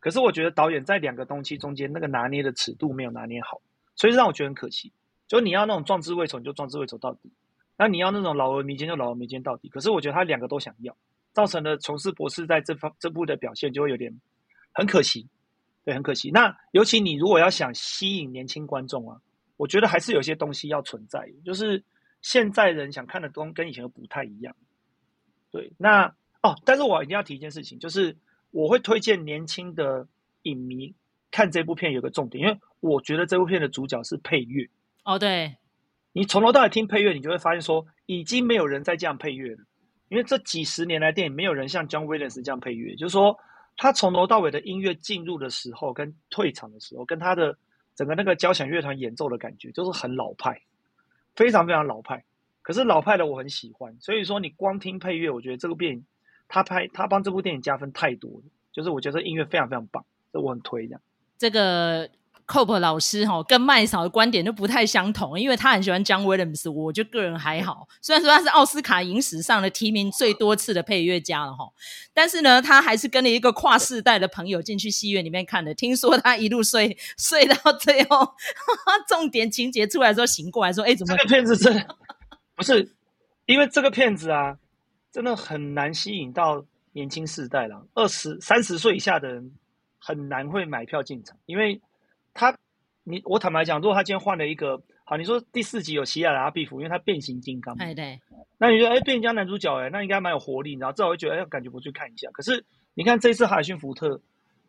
[0.00, 3.62] 可是我觉得导演在两个东西中间那个拿捏的尺度没有拿捏好，
[3.94, 4.92] 所以让我觉得很可惜。
[5.28, 7.30] 就你要那种壮志未酬，你就壮志未酬到底；
[7.78, 9.68] 那你要那种老而弥坚，就老而弥坚到底。
[9.68, 10.96] 可是我觉得他两个都想要，
[11.32, 14.12] 造成了琼斯博士在这方这部的表现就会有点
[14.72, 15.28] 很可惜，
[15.84, 16.28] 对，很可惜。
[16.32, 19.20] 那尤其你如果要想吸引年轻观众啊。
[19.56, 21.84] 我觉得还是有些东西要存在，就是
[22.20, 24.56] 现在人想看的东西跟以前都不太一样。
[25.50, 26.06] 对，那
[26.42, 28.16] 哦，但是我一定要提一件事情，就是
[28.50, 30.08] 我会推荐年轻的
[30.42, 30.94] 影迷
[31.30, 34.68] 看这部片，有个重点，因为我觉得这部片的主角是配乐。
[35.04, 35.54] 哦，对，
[36.12, 39.64] 你从头到尾听配乐，你就会发现说，已经没有人再这样配乐了，
[40.08, 43.38] 因为这几十年来电影没有人像 John Williams 这样配乐，就是说
[43.76, 47.56] 他从头到尾的音乐进入的时候跟退场的时候，跟他的。
[47.94, 50.62] 整个那个交响乐团演奏的感觉就是很老派，
[51.34, 52.24] 非常非常老派。
[52.62, 56.04] 可是老派的我很喜欢，所以说你光听配乐，我觉得这个电影
[56.48, 61.00] 他拍他帮这部电影加分太多了，就是我觉得音乐非常非常棒，这我很推这样。
[61.38, 62.08] 这个。
[62.52, 67.88] Cope 老师哈跟麦嫂的观点就不太相同，因为他很喜欢 John Williams，我就个人还好。
[68.02, 71.64] 虽然说他是奥斯卡影史上的提名最多次的配乐家了哈，
[72.12, 75.72] 但是呢，他还是跟了一个跨世代的朋友进去戏院里面看的。
[75.72, 78.34] 听说他一路睡 睡到最后，哈
[78.84, 81.96] 哈，重点情节出来的时候醒过来说：“哎，怎么这个片子真的
[82.54, 82.94] 不是？
[83.46, 84.58] 因为这个片子啊，
[85.10, 86.62] 真的很难吸引到
[86.92, 89.52] 年轻世代了，二十三十岁以下的人
[89.98, 91.80] 很难会买票进场，因为。”
[92.34, 92.56] 他，
[93.04, 98.20] 你我坦白讲，如果他今天换了一个，好，你说第四集有希亚的阿比夫，因为他变形金刚，对对，
[98.58, 102.28] 那你觉得哎，变形金刚男主角哎，那应该蛮有活力，然后至少会觉得哎，感觉不去看一下。
[102.32, 102.64] 可是
[102.94, 104.20] 你看这一次海逊福特，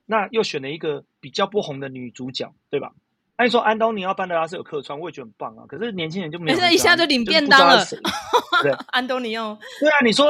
[0.05, 2.91] 那又选了一个比较不红的女主角，对吧？
[3.37, 5.65] 那你说安东尼奥班德拉斯有客串，我也觉得很棒啊。
[5.67, 7.83] 可是年轻人就没有，一下就领便当了，
[8.61, 10.27] 对，安东尼奥，对啊，你说。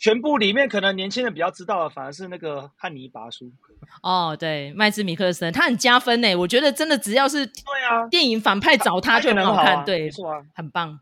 [0.00, 3.52] 全部里面可能年轻人比较知道的，反而是那个汉尼拔叔。
[4.02, 6.34] 哦，对，麦兹米克森，他很加分呢。
[6.34, 10.98] 我觉得真的只要是对啊，电影反派找他就很好看，对，没错啊，很棒。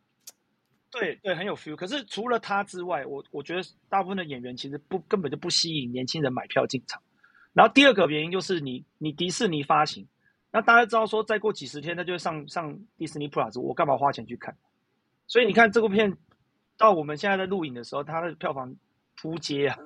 [0.90, 1.76] 对对，很有 feel。
[1.76, 7.00] 可是除了他之外，我我觉得大部分的演员其实不根本就不吸引年轻人买票进场。
[7.52, 10.08] 然后第二个原因就是你你迪士尼发行，
[10.50, 14.56] 那大家知道说再过几十天他就会上上迪士尼 Plus，我干嘛花钱去看？
[15.28, 16.16] 所以你看这部片
[16.76, 18.74] 到我们现在在录影的时候，它的票房。
[19.20, 19.76] 扑街啊，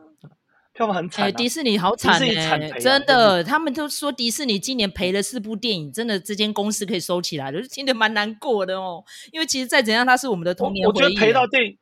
[0.75, 1.33] 票房很惨、啊欸。
[1.33, 9.05] 迪士尼好惨哎、欸，真的，他们都说迪士尼今年赔了四部电影，真的这间公司可以收起来了，就听得蛮难过的哦。
[9.33, 10.87] 因为其实再怎样，它是我们的童年。
[10.87, 11.79] 我觉得赔到电影，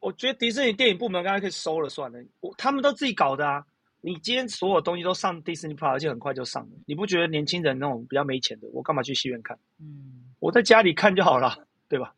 [0.00, 3.64] 我觉得迪士尼电影部门刚才可以收了算了，我他们都自己搞的啊。
[4.02, 9.58] 你今天所有东西都上迪士尼 Plus，而且很快就上了，你不觉得年轻人那种比较没钱的，我干嘛去戏院看？
[9.80, 12.14] 嗯，我在家里看就好了，对吧？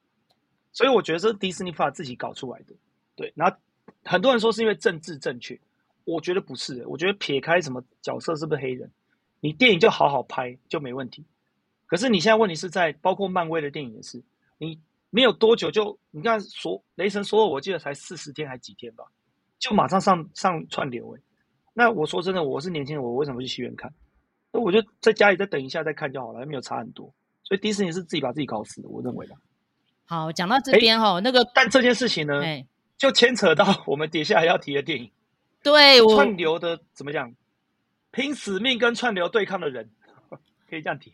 [0.72, 2.74] 所以我觉得是迪士尼 Plus 自己搞出来的，
[3.14, 3.56] 对，然后。
[4.06, 5.58] 很多人说是因为政治正确，
[6.04, 6.86] 我觉得不是。
[6.86, 8.90] 我觉得撇开什么角色是不是黑人，
[9.40, 11.24] 你电影就好好拍就没问题。
[11.86, 14.22] 可是你现在问题是在包括漫威的电影也是，
[14.58, 19.04] 你没有多久就你看所雷神说，我记得才四十天还几天吧，
[19.58, 21.20] 就马上上上串流诶。
[21.74, 23.92] 那我说真的，我是年轻人，我为什么去戏院看？
[24.52, 27.12] 那我就在家里再等一下再看就好了，没有差很多。
[27.42, 29.34] 所以迪士尼是自己把自己搞死的，我认为的。
[30.04, 32.40] 好，讲到这边哈，那个但这件事情呢？
[32.98, 35.10] 就牵扯到我们底下还要提的电影，
[35.62, 37.34] 对，串流的怎么讲？
[38.10, 39.90] 拼死命跟串流对抗的人，
[40.70, 41.12] 可以这样提。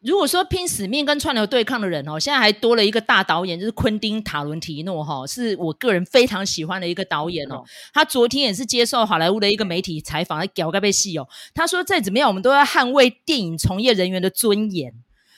[0.00, 7.62] 如果说拼死命跟串流对抗的人哦，现在还多了一个大导演，就是昆汀·塔伦提诺哈，是我个人非常喜欢的一个导演哦。
[7.94, 11.28] 他昨天也是接受好莱坞的一个媒体采访，他屌该被戏哦。
[11.54, 14.92] 他说再怎么样，我们都要捍卫电影从业人员的尊严。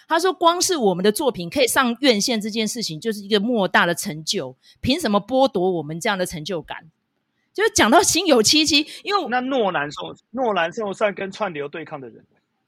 [0.07, 4.57] 他说：“光是我们的作品可以上院线这件事情，就是一个莫大的成就。
[4.81, 6.91] 凭什么剥夺我们这样的成就感？
[7.53, 12.25] 就是讲到心有戚戚，因为那诺兰说，诺兰是算跟串流对抗的人，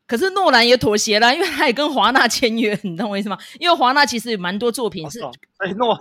[0.06, 3.36] 可是诺兰也妥协了，因为他也跟华纳签约，你懂我意思吗？
[3.58, 5.20] 因为华纳其实有蛮多作品是，
[5.58, 5.98] 哎，诺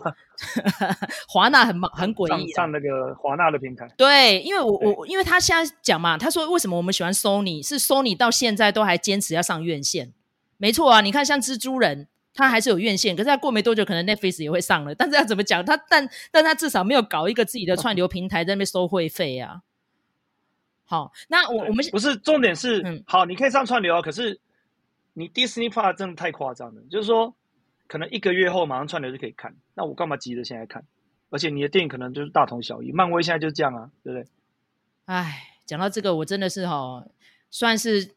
[1.28, 3.89] 华纳很很诡异，上那个华纳的平台。
[3.98, 10.13] 对，因为我我因为他现在讲嘛，他说为什么我们喜欢 Sony，是 Sony 到现在都还坚持要上院线。”
[10.57, 14.95] 没错啊，你看像蜘蛛人，他还是有院线，可是他过没多久，可能 Netflix 也会上了。
[14.95, 19.61] 但是要怎么讲，他但但他至少没有搞一个自己的串流平台在那边收会费啊。
[20.85, 24.39] 好，那我我们不是重点是，嗯、好，你可以上串流啊，可是
[25.13, 27.33] 你 Disney Plus 真的太夸张了，就是说
[27.87, 30.85] 可能一个月后马上串流就可以看，那我干嘛急着现在看？
[31.31, 34.27] 而且你的电影可能就是大同小异，漫威现在就是这样啊，对不对？
[35.05, 37.05] 哎，讲到这个，我真的是哈，
[37.49, 38.11] 算是。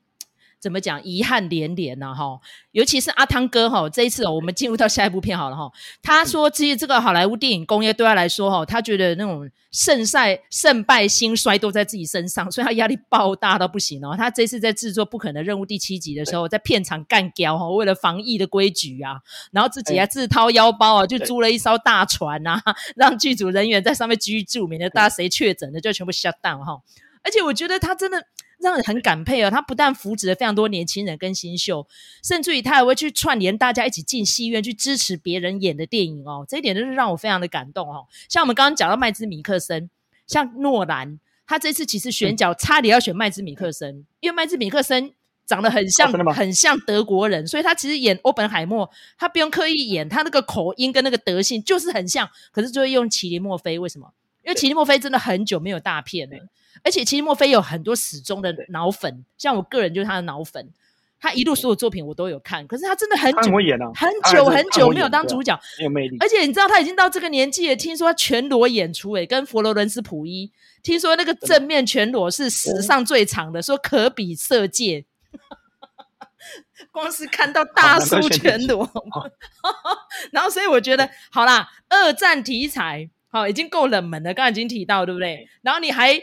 [0.60, 1.02] 怎么讲？
[1.04, 2.40] 遗憾连连呐，哈！
[2.72, 5.70] 尤其是阿汤哥哈，这一次哦，我们进入到下一部片好了哈。
[6.02, 14.16] 他说，其实这个好莱坞电影工业对他来说哈，他觉得那种胜赛胜败兴衰都在自己身上，所以他压力爆大到不行哦。
[14.16, 19.20] 他这次在制作《不可能任务》第七集的时候，在片场干掉哈，为了防疫的规矩啊，
[19.52, 22.60] 然后自己还自掏腰包啊，就租了一艘大船啊，
[22.96, 26.80] 让剧组人员在上面居住，免得大家谁确诊了就全部 shut down 哈。
[27.22, 28.24] 而且我觉得他真的。
[28.58, 31.86] 让人很感佩哦，他不但扶植了非常多年轻人跟新秀，
[32.22, 38.06] 甚至于他还会去串联大家一起进戏院去支持别人演的电影哦，这一点就是让我非常的感动哦。
[38.28, 39.88] 像我们刚刚讲到麦兹米克森，
[40.26, 45.12] 像诺兰，他这次其实选角差点要选麦兹米克森，因为麦兹米克森
[45.46, 54.12] 长得很像，很像德国人，所以他其实演欧本海默，他不用刻意演，他那个口音跟那个德性就是很像，可是就会用麒麟墨菲，为什么？
[54.48, 56.38] 因为奇林墨菲真的很久没有大片了。
[56.82, 60.70] 而且其实墨菲有很多死忠的脑粉，像我个人就是他的脑粉，
[61.20, 66.16] 他一路所有作品我都有看，可是他真的很久，很演啊，很久很久没有当主角，没有魅力。
[66.20, 70.50] 而且你知道他已经到这个年纪了，听说他全裸演出，诶，跟佛罗伦斯普伊，
[70.82, 75.04] 听说那个正面全裸是史上最长的，说可比色戒。
[76.92, 78.88] 光是看到大叔全裸，
[80.32, 85.48] 然后所以我觉得好啦，二战题材好已经够冷门了，刚刚已经提到对不对？
[85.62, 86.20] 然后你还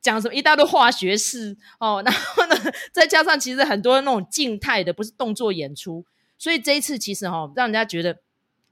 [0.00, 2.54] 讲什么一大堆化学式哦， 然后呢，
[2.92, 6.04] 再加上其实很多那种静态的，不是动作演出，
[6.36, 8.18] 所以这一次其实哈、哦，让人家觉得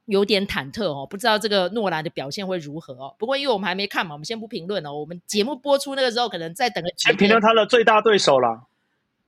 [0.06, 3.14] 有点忐忑哦，不知道这个诺兰的表现会如何哦。
[3.18, 4.92] 不过因为我们还没看嘛，我们先不评论哦。
[4.92, 8.62] 我们节目播出那个时候，可能再等个几评论他的最大对手啦，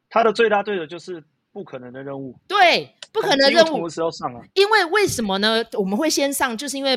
[0.09, 1.25] 他的最大对手就是。
[1.51, 3.67] 不可能的任务，对，不可能任务。
[3.69, 4.41] 什么时候上啊？
[4.55, 5.65] 因为为什么呢？
[5.73, 6.97] 我们会先上，就是因为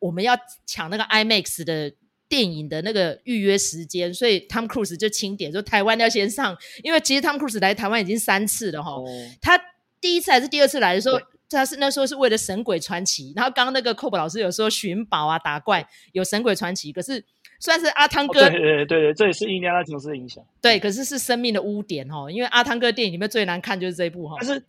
[0.00, 0.36] 我们要
[0.66, 1.92] 抢那个 IMAX 的
[2.28, 6.56] 电影的那个预约时间，所以 Tom Cruise 就清点说台湾要先上。
[6.82, 9.04] 因为其实 Tom Cruise 来台湾已经三次了哈，哦、
[9.40, 9.56] 他
[10.00, 17.24] 第一次还是第二次来的时候，他是那时候是为了《神鬼传奇》，然后刚刚那个 Cob 老师有说寻宝啊、打怪有《神鬼传奇》，可是。
[17.62, 20.42] 算是阿汤哥，对对对，这也是印第安琼斯的影响。
[20.62, 24.36] 对，可是是生命的污点哈，因为阿汤哥电影里面最难看就是这一部哈。
[24.40, 24.64] 但是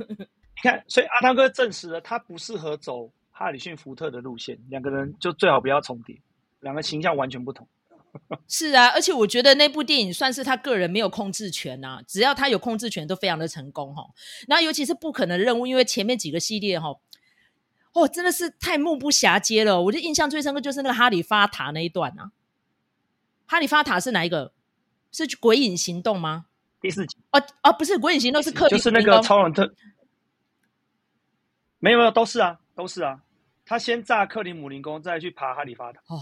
[0.00, 0.26] 你
[0.60, 6.18] 看，所以阿汤哥证实了他不适合走哈里逊福特的路线，两个人就最好不要重叠，
[6.60, 7.68] 两个形象完全不同。
[8.48, 14.02] 是啊，而且我觉得那部电影算是他个人没有控制权呐，只要他有控制权，都非常的成功哈。
[14.48, 16.96] 然后尤其是不可能的任务，因为前面几个系列哈。
[17.92, 19.82] 哦，真的是太目不暇接了！
[19.82, 22.32] 我就印象最深刻就是那个哈利法塔那一段啊。
[23.46, 24.52] 哈利法塔是哪一个？
[25.12, 26.46] 是《鬼影行动》吗？
[26.80, 27.18] 第四集。
[27.32, 28.78] 哦哦，不是《鬼影行动》，是克林。
[28.78, 29.74] 就是那个超人特。
[31.78, 33.22] 没有没有，都是啊，都是啊。
[33.66, 36.00] 他先炸克里姆林宫，再去爬哈利法塔。
[36.06, 36.18] 哦，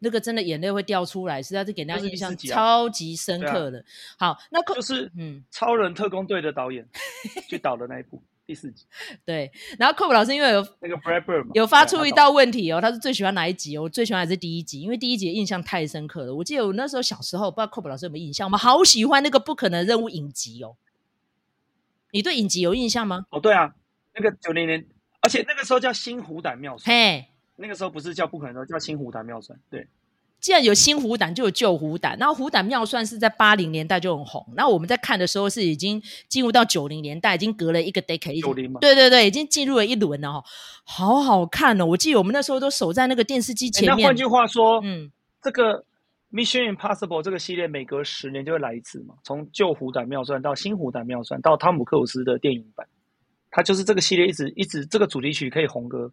[0.00, 3.78] 那个真的眼泪会掉出来，实在是给人家印象超级深刻的。
[4.18, 6.86] 啊、好，那就是嗯，超人特工队的导演
[7.48, 8.22] 去导的那一部。
[8.44, 8.84] 第四集，
[9.24, 13.82] 对，然后 Cob 老师因为有那个 Brad Bird 有发出一道问题哦，他是最喜欢哪一集哦？
[13.82, 16.34] 我最喜欢还是第一集，因为第一集印象太深刻了。
[16.34, 20.74] 我记得我那时候小时候，不知道 Cob 老师有没有印象，我们好喜欢那个不可能任务影集哦。
[22.10, 23.26] 你对影集有印象吗？
[23.30, 23.72] 哦，对啊，
[24.12, 24.84] 那个九零年，
[25.22, 29.86] 而且那个时候叫新虎胆妙算，嘿，那个时候不是叫不可能，叫新虎胆妙算，对。
[30.40, 32.18] 既然有新虎胆，就有旧虎胆。
[32.18, 34.44] 然后虎胆妙算是在八零年代就很红。
[34.56, 38.42] 然后我们在看的时候是已经进入到九零年代，已经隔了一个 decade。
[38.42, 38.80] 九零嘛？
[38.80, 40.44] 对对对，已经进入了一轮了哦，
[40.82, 41.86] 好好看哦！
[41.86, 43.96] 我记得我们那时候都守在那个电视机前面。
[43.96, 45.84] 那换句话说，嗯，这个
[46.32, 49.14] Mission Impossible 这个系列每隔十年就会来一次嘛。
[49.22, 52.88] 从旧虎胆妙算到新虎胆妙算到汤姆克鲁斯的电影版，
[53.52, 56.10] 它就是这个系列一直一直这个主题曲可以红个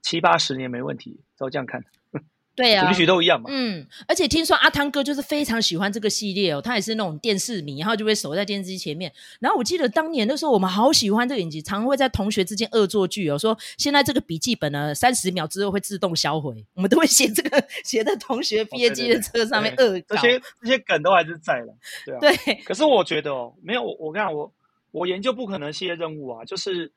[0.00, 1.20] 七八十年没问题。
[1.36, 1.84] 照这样看。
[2.58, 3.48] 对啊，主题曲都一样嘛。
[3.52, 9.12] 嗯，而且听说阿汤哥就是非常喜欢这个系列哦，他也是那种电视迷，然后就会守在电视机前面。
[9.38, 20.16] 然后我记得当年的时候，我们好喜欢这个影集，常会在同学之间恶作剧哦，说现在这个笔记本呢，三十秒之后会自动销毁，我们都会写这个写在同学毕业纪念册上面恶搞。
[20.16, 21.72] 这些这些梗都还是在的，
[22.06, 22.18] 对啊。
[22.18, 22.54] 对。
[22.64, 24.52] 可是我觉得哦，没有我我跟你讲，我
[24.90, 26.92] 我研究不可能系列任务啊，就是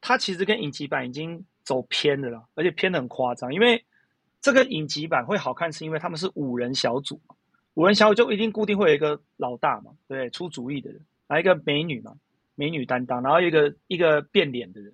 [0.00, 3.84] 它其实跟影集版已经走偏的了，而且偏得很夸张，因为。
[4.40, 7.18] 这个影集版会好看，是因为他们是五人小组，
[7.72, 12.14] 五人小组就一定固定会有一个老大嘛，对，出主意的人，来一个美女嘛，
[12.54, 14.92] 美女担当，然后一个一个变脸的人，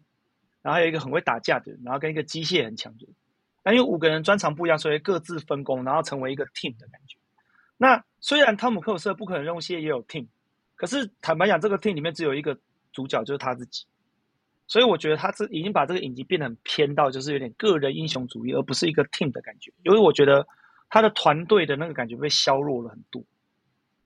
[0.62, 3.14] 然后还有一个很会打架的人，然后跟一个机械很强的人。
[3.64, 7.18] 那因为五个人专长不一样，所以各自分工，然后成为一个 team 的感觉。
[7.76, 10.28] 那虽然汤姆克鲁斯不可能任务系列也有 team，
[10.80, 12.58] 可是坦白讲，这个 team 里面只有一个
[12.90, 13.84] 主角，就是他自己。
[14.66, 19.70] 所以我觉得他是已经把这个影集变得很偏到，就是有点个人英雄主义，而不是一个 team 的感觉。
[19.84, 20.48] 因为我觉得
[20.88, 23.22] 他的团队的那个感觉被削弱了很多。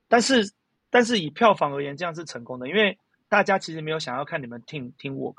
[0.09, 0.53] 但是，
[0.91, 5.37] 但是以票房而言，这样是成功的，因为大家其实没有想要看你们 team team work，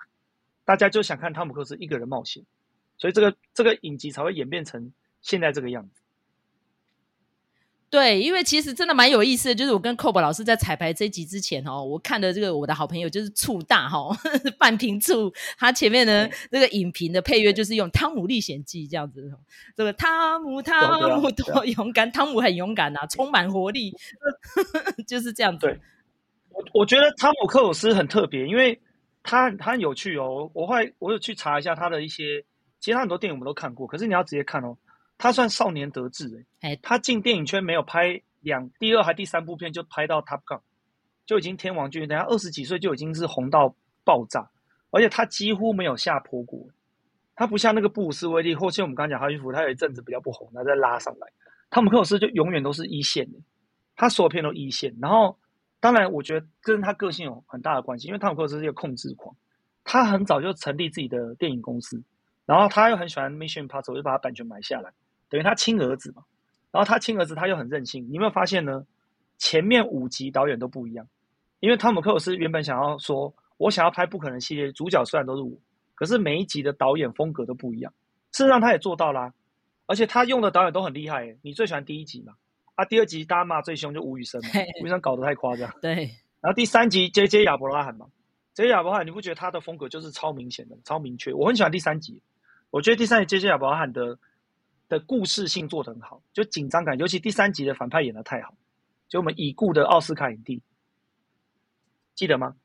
[0.63, 2.45] 大家就想看汤姆克斯一个人冒险，
[2.97, 6.01] 所以这个这个影集才会演变成现在这个样子。
[7.87, 14.17] 对，因为其实真的蛮有意思的，就是我跟 Cob 老师在彩排这集之前哦，我看的这个我的好朋友就是醋大哈、哦，
[14.57, 19.31] 半瓶醋，他前面呢这个影评的配乐就是用《汤姆历险记》这样子，
[19.77, 23.95] 这个汤姆汤姆多勇敢，汤姆很勇敢呐，充满活力，
[25.07, 25.67] 就是这样子。
[25.67, 25.79] 对，
[26.49, 28.81] 我我觉得汤姆克鲁斯很特别，因为
[29.23, 32.43] 他他很有趣哦，我会我有去查一下他的一些，
[32.81, 34.75] 其实他很多电影我们都看过，可是你要直接看哦。
[35.17, 40.61] 他算少年得志哎，欸、他进电影圈没有拍两第二还第三部片就拍到 Top Gun，
[41.25, 44.49] 就已经天王巨星，等下二十几岁就已经是红到爆炸，
[44.91, 46.67] 而且他几乎没有下坡过。
[47.37, 51.27] 他不像那个布鲁斯威利，或是我们刚刚讲哈里福，他有一阵子比较不红，他再拉上来。
[51.69, 53.39] 汤姆克鲁斯就永远都是一线的，
[53.97, 54.95] 他所有片都一线。
[55.01, 55.37] 然后
[55.81, 59.35] 当然，我觉得跟他个性有很大的关系，因为汤姆克鲁斯是一个控制狂，
[59.83, 62.01] 他很早就成立自己的电影公司，
[62.45, 64.93] 然后他又很喜欢 Mission Impossible，就把他版权买下来，
[65.35, 66.23] 等于他亲儿子嘛。
[66.71, 68.85] 然后他亲儿子他又很任性，你有没有发现呢？
[69.37, 71.05] 前面五集导演都不一样，
[71.59, 75.51] 因为汤姆克鲁斯原本想要说，我想要拍不可能系列，主角虽然都是我，
[75.93, 77.91] 可是每一集的导演风格都不一样。
[78.31, 79.33] 事实上他也做到啦，
[79.87, 81.35] 而且他用的导演都很厉害。
[81.41, 82.33] 你最喜欢第一集嘛？
[82.75, 84.49] 啊，第二集大家骂最凶就吴宇森嘛，
[84.81, 85.69] 吴宇森搞得太夸张。
[85.81, 86.09] 对。
[86.41, 87.43] 然后第三集 J.J.
[87.43, 88.07] 亚伯拉罕嘛
[88.53, 88.69] ，J.J.
[88.69, 91.33] 亚伯拉罕，你不觉得他的风格就是超明显的、超明确？
[91.33, 92.21] 我很喜欢第三集，
[92.69, 93.47] 我觉得第三集 J.J.
[93.47, 94.17] 亚伯拉罕的
[94.97, 98.53] 的故事性做得很好，就紧张感，尤其第三集的反派演得太好，
[99.09, 100.61] 就我们已故的奥斯卡影帝，
[102.15, 102.55] 记得吗？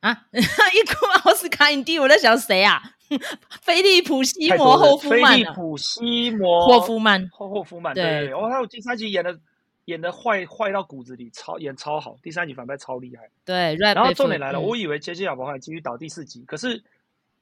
[0.00, 2.82] 啊， 已故奥斯卡影帝，我在想谁啊？
[3.62, 9.38] 菲利普西摩霍夫曼，菲利普西摩霍夫曼，霍霍夫曼，对，哦，还有第三集演的
[9.84, 16.82] 演的坏坏到骨子里，超演超好，第三集反派超厉害，对，然后重点来了，嗯、我以为杰西亚伯还继续导第四集，可是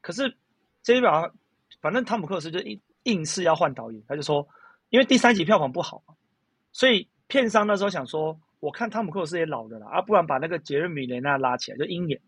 [0.01, 0.29] 可是
[0.83, 1.31] 杰西亚，
[1.81, 4.47] 反正汤姆克鲁斯就硬硬是要换导演，他就说，
[4.91, 6.03] 因为第三集票房不好，
[6.73, 12.21] 所以片商那时候想说，我看汤姆克鲁斯也老了啦，啊，不然把那个杰瑞米雷纳拉起来，就鹰眼。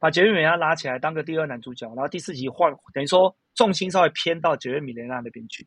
[0.00, 5.66] 把杰瑞米雷纳拉起来当个第二男主角，然后第四集换，等于说重心稍微偏到杰瑞米雷纳那边去，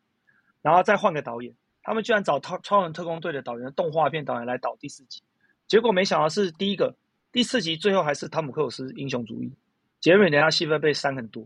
[0.61, 1.53] 然后再换个导演。
[1.83, 5.21] 他们居然找超超人特工队的导演、动画片导演来导第四集，
[5.67, 6.95] 结果没想到是第一个
[7.31, 9.51] 第四集最后还是汤姆克鲁斯英雄主义，
[9.99, 11.45] 杰瑞米雷纳戏份被删很多。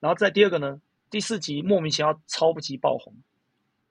[0.00, 0.80] 然后在第二个呢，
[1.12, 3.14] 第四集莫名其妙超级爆红，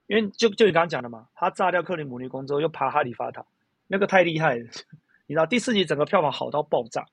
[0.08, 3.46] 因为就就你刚刚讲的嘛，他炸掉克里姆林宫之后又爬哈利法塔，
[3.86, 4.64] 那个太厉害了，
[5.26, 7.06] 你知道第四集整个票房好到爆炸。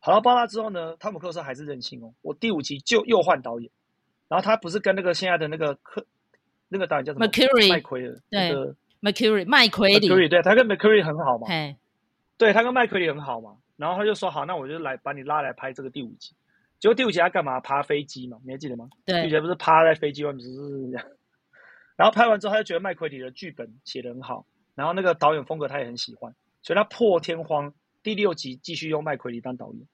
[0.00, 2.12] 好到，爆炸之后呢，汤姆克鲁斯还是任性哦。
[2.22, 3.70] 我第五集就又换导演，
[4.28, 6.06] 然后他不是跟那个现在的那个克
[6.68, 11.74] 那个导演叫什么？McCurry 麦奎尔，对、那个、，McCurry 麦奎里，McCurry 对，他跟 McCurry 很好嘛，嘿
[12.36, 13.56] 对他跟麦奎里很好嘛。
[13.76, 16.34] 然后他就说好，那我就来把你拉来拍这个第五集。
[16.78, 17.60] 结果第五集他干嘛？
[17.60, 18.88] 爬飞机嘛，你还记得吗？
[19.04, 20.54] 对，第五集不是趴在飞机外面，是
[20.90, 21.06] 这样。
[21.96, 27.72] 然后拍完之后，他就觉得麦奎里的剧本写得很好，然后那个导演风格他也很喜欢，所以他破天荒。
[28.00, 29.86] 第六集继续用麦奎里当导演，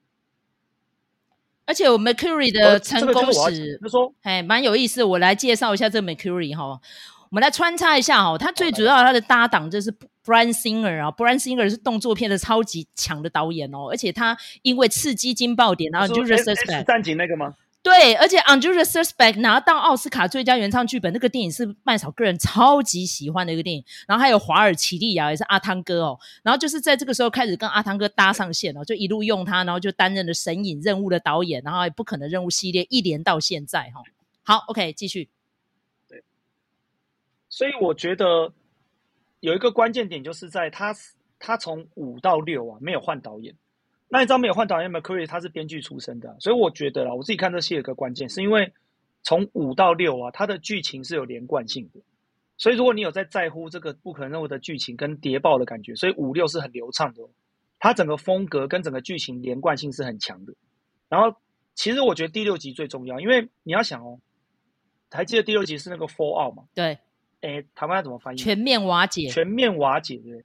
[1.64, 3.80] 而且我 McCurry 的成功史，
[4.22, 5.02] 哎，蛮有意思。
[5.02, 8.36] 我来介绍一下这个 McCurry 哈，我们来穿插一下哈。
[8.36, 9.90] 他最主要他的搭档就是
[10.24, 17.54] Bryan Singer 啊，Brian Singer 是动作片的超级强的导演哦，而且他因为刺激惊爆点，然后就是 Suspect 战警那个吗？
[17.82, 23.84] 对，而且《Unusual Suspect》拿到奥斯卡最佳原创剧本，那个电影是麦嫂个人超级喜欢的一个电影。
[24.08, 26.18] 然后还有华尔奇利亚，也是阿汤哥哦。
[26.42, 34.04] 然后就是在这个时候开始跟阿汤哥搭上线哦，就一路用他，然后就担任了《神隐任务》的导演，然后《不可能任务》系列一连到现在哈、哦。
[34.42, 35.28] 好，OK，继续。
[36.08, 36.24] 对，
[37.50, 38.50] 所以我觉得
[39.44, 40.94] 有一个关键点，就是在他
[41.38, 43.54] 他从五到六啊，没有换导演。
[44.08, 48.72] 那你知道没有换导演，McCurry 他是编剧出身的，所以我觉得啦，我自己看这戏有一个关键，是因为
[49.22, 52.00] 从五到六啊，它的剧情是有连贯性的。
[52.56, 57.22] 所以如果你有在在乎这个不可能任务的剧情跟谍报的感觉，所以五六是很流畅的，
[57.78, 60.54] 它整个风格跟整个剧情连贯性是很强的。
[61.10, 61.36] 然后
[61.74, 64.20] 其实我觉得第六集最重要，因为你要想哦，
[65.10, 66.64] 还记得第六集是那个 Fallout 吗？
[66.74, 66.98] 对，
[67.44, 68.36] 诶，台湾要怎么翻译？
[68.38, 70.42] 全面瓦解，全面瓦解，对，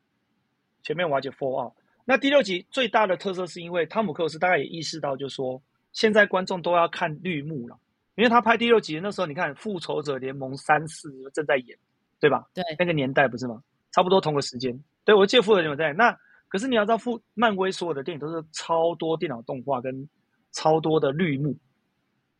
[0.83, 1.73] 全面瓦解 Fallout。
[2.03, 5.61] 那第六集最大的特色是因为汤姆克鲁斯大概也意识到，就是说
[5.93, 7.79] 现在观众都要看绿幕了，
[8.15, 11.77] 因为他拍第六集那时候，你看《复仇者联盟三四》正在演，
[12.19, 12.45] 对吧？
[12.53, 13.63] 对，那个年代不是吗？
[13.91, 14.77] 差不多同个时间。
[15.05, 16.13] 对，我记得《复仇者联盟》在那，
[16.49, 20.09] 可是你要知道，复漫威所有的电影都是超多电脑动画跟
[20.51, 21.55] 超多的绿幕。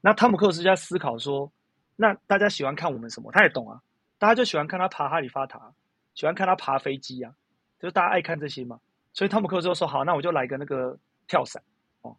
[0.02, 1.50] 那汤姆克鲁斯就在思考说，
[1.96, 3.32] 那大家喜欢看我们什么？
[3.32, 3.80] 他也懂啊，
[4.20, 5.74] 大家就喜欢看他爬哈利法塔，
[6.14, 7.34] 喜欢看他爬飞机啊，
[7.80, 8.80] 就是大家爱看这些嘛。
[9.14, 11.64] 所以汤姆克鲁斯就说：“好，那我就来个那个跳伞
[12.02, 12.16] 哦。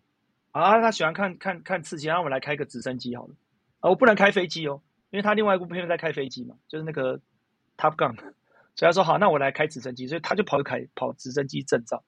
[0.51, 3.35] 啊，他喜欢看看看刺激，那我们来开个直升机好了。
[3.81, 7.21] 啊，我不能开飞机哦，因为他另外一部片在开飞机嘛，就是那个
[7.77, 8.17] Top Gun。
[8.75, 12.03] 所以他说好，那我来开直升机，所以他就跑去开跑直升机证照。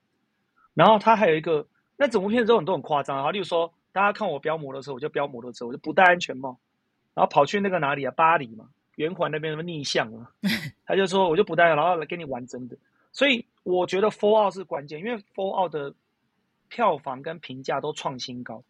[0.75, 1.67] 然后他还有一个，
[1.97, 3.31] 那整部片之后很多很夸张啊。
[3.31, 6.59] 例如说，大家看我飙摩托车，我就飙摩托车，我就不戴安全帽，
[7.15, 10.31] 然后跑去那个哪里啊，巴黎嘛，圆环那边什么逆向啊，
[10.87, 12.77] 他就说我就不戴，然后来给你玩真的。
[13.13, 13.45] 所以。
[13.65, 15.95] 我觉得《Fallout》是关键，因为《Fallout》的
[16.69, 18.61] 票房跟评价都创新高，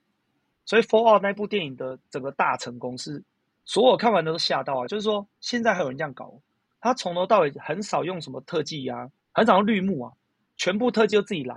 [0.67, 3.25] 所以《Fallout》那部电影的整个大成功是
[3.65, 4.87] 所有看完的都吓到啊！
[4.87, 6.39] 就是说，现在还有人这样搞，
[6.79, 10.13] 他从头到尾很少用什么特技啊，很少用绿幕啊，
[10.59, 11.55] 全部特技都自己来，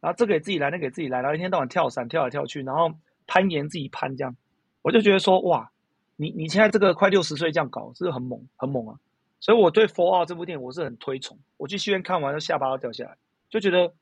[0.00, 2.92] 然后这个也自己来，那个也自己来，然后一天到晚跳伞跳来跳去，然后
[3.28, 4.36] 攀岩自己攀这样，
[4.82, 5.70] 我就觉得说哇，
[6.16, 8.98] 你你现在这个快六十岁这样搞，是不是很猛很猛啊？
[9.40, 13.16] 所以我对《Fallout》这部电影我是很推崇，我去戏院看完，就下巴都掉下来，
[13.50, 13.92] 就觉得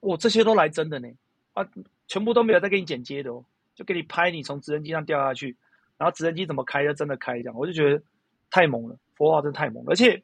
[0.00, 1.08] 我，这些都来真的呢，
[1.52, 1.64] 啊，
[2.08, 3.44] 全部都没有在给你剪接的哦，
[3.76, 5.56] 就给你拍你从直升机上掉下去，
[5.96, 8.02] 然后直升机怎么开就真的开这样，我就觉得
[8.50, 10.20] 太猛了，《Fallout》真的太猛了，而且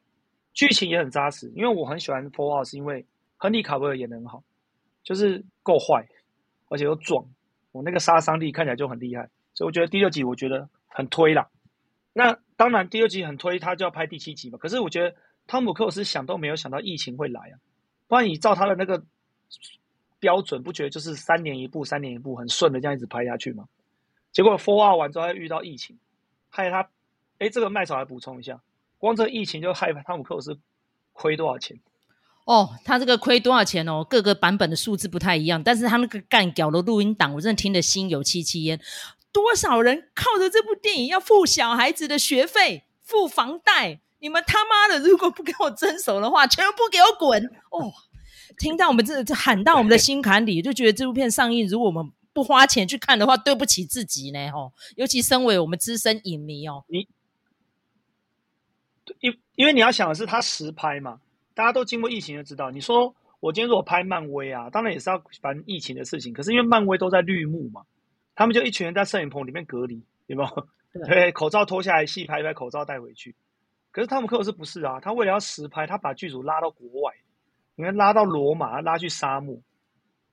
[0.53, 3.07] 剧情也很扎实，因为我很喜欢《Fallout》，是因为
[3.37, 4.43] 亨利卡维尔演得很好，
[5.05, 6.05] 就是够坏，
[6.71, 7.25] 而且又壮，
[7.71, 11.49] 我那个杀伤力看起来就很厉害，所以我觉得第六集我觉得很推啦。
[12.13, 14.59] 那当然第二集很推，他就要拍第七集嘛。
[14.59, 15.15] 可是我觉得
[15.47, 17.55] 汤姆克鲁斯想都没有想到疫情会来啊，
[18.09, 19.03] 不然你照他的那个。
[20.19, 23.69] 标准不觉得就是三年一部，三年一部很顺的这样一直拍下去吗？
[24.33, 25.99] 结果 Fallout 完之后，还遇到疫情，
[26.49, 26.89] 害他，
[27.39, 28.61] 哎，这个麦嫂来补充一下，
[28.97, 30.59] 光这疫情就害汤姆克鲁斯
[31.13, 31.79] 亏多少钱？
[32.47, 34.05] 哦，他这个亏多少钱哦？
[34.09, 38.81] 各个版本的数字不太一样，但是他那个干屌的录音档，我真的听得心有戚戚焉。
[39.37, 44.01] 多少人靠着这部电影要付小孩子的学费、付房贷？
[44.19, 47.45] 你们他妈的，如果不给我遵守的话，全部给我滚！
[47.71, 47.93] 哦。
[48.59, 54.73] 听到我们这这喊到我们的心坎里，就觉得这部片上映，如果我们不花钱去看的话，对不起自己呢，哦！
[54.95, 57.07] 尤其身为我们资深影迷哦，你，
[59.21, 61.21] 因因为你要想的是，他实拍嘛，
[61.55, 62.71] 大家都经过疫情就知道。
[62.71, 67.83] 你说我今天如果拍漫威啊，当然也是要烦疫情的事情，可是因为漫威都在绿幕嘛，
[68.37, 70.69] 他们就一群人在摄影棚里面隔离，有没有？
[71.07, 73.35] 对， 口罩脱下来，戏拍一拍，口罩带回去。
[73.91, 77.13] 可是汤姆克鲁斯不是啊，他为了要实拍，他把剧组拉到国外。
[77.75, 79.61] 你看拉到罗马，拉去沙漠，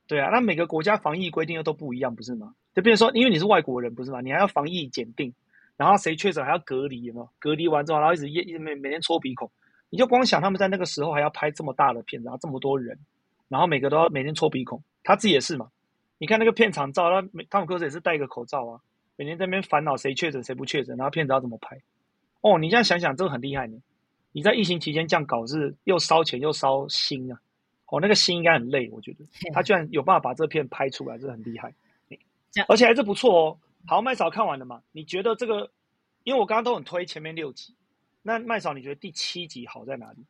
[0.07, 2.53] 对啊，那每个国家防疫规定又都不一样，不是吗？
[2.73, 4.21] 就变成说，因为你是外国人，不是吗？
[4.21, 5.33] 你还要防疫检定，
[5.75, 7.29] 然后谁确诊还要隔离，有没有？
[7.39, 9.51] 隔离完之后，然后一直一直每每天搓鼻孔，
[9.89, 12.97] 你就光想他们在那个时候还要拍这么大的片子，然后这么多人，
[13.49, 15.69] 然后每个都要每天搓鼻孔，他自己也是嘛？
[16.23, 18.79] 你看那个片场照，他汤姆克鲁斯也是戴一个口罩啊，
[19.17, 21.81] 每天在那边烦恼谁确诊谁不确诊，然后片子要怎么拍？
[22.39, 23.77] 哦，你这样想想，这个很厉害呢。
[24.31, 27.41] 你在疫情期间这样搞，是又烧钱又烧心啊！
[27.87, 31.73] 哦，那个心应该很累，我觉得他居然有办法把这片拍出来，这很厉害。
[32.69, 33.57] 而且还是不错哦。
[33.85, 34.81] 好，麦嫂看完了嘛？
[34.93, 35.71] 你觉得这个？
[36.23, 37.75] 因为我刚刚都很推前面六集，
[38.21, 40.23] 那麦嫂你觉得第七集好在哪里？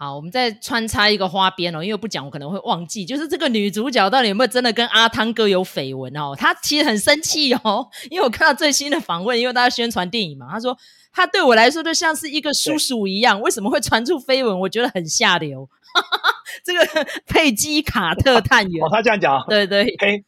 [0.00, 6.34] 好，我们再穿插一个花边哦，因为不讲我可能会忘记，就是这个女主角到底有没有真的跟阿汤哥有绯闻哦？
[6.34, 10.74] 她其实很生气哦，因为我看到最新的访问，因为大家宣传电影嘛，她说。
[11.12, 14.60] 她对我来说就像是一个叔叔一样，为什么会传出绯闻？
[14.60, 15.68] 我觉得很下流。
[16.62, 20.24] 这个佩姬卡特探员，哦，他这样讲，对对，黑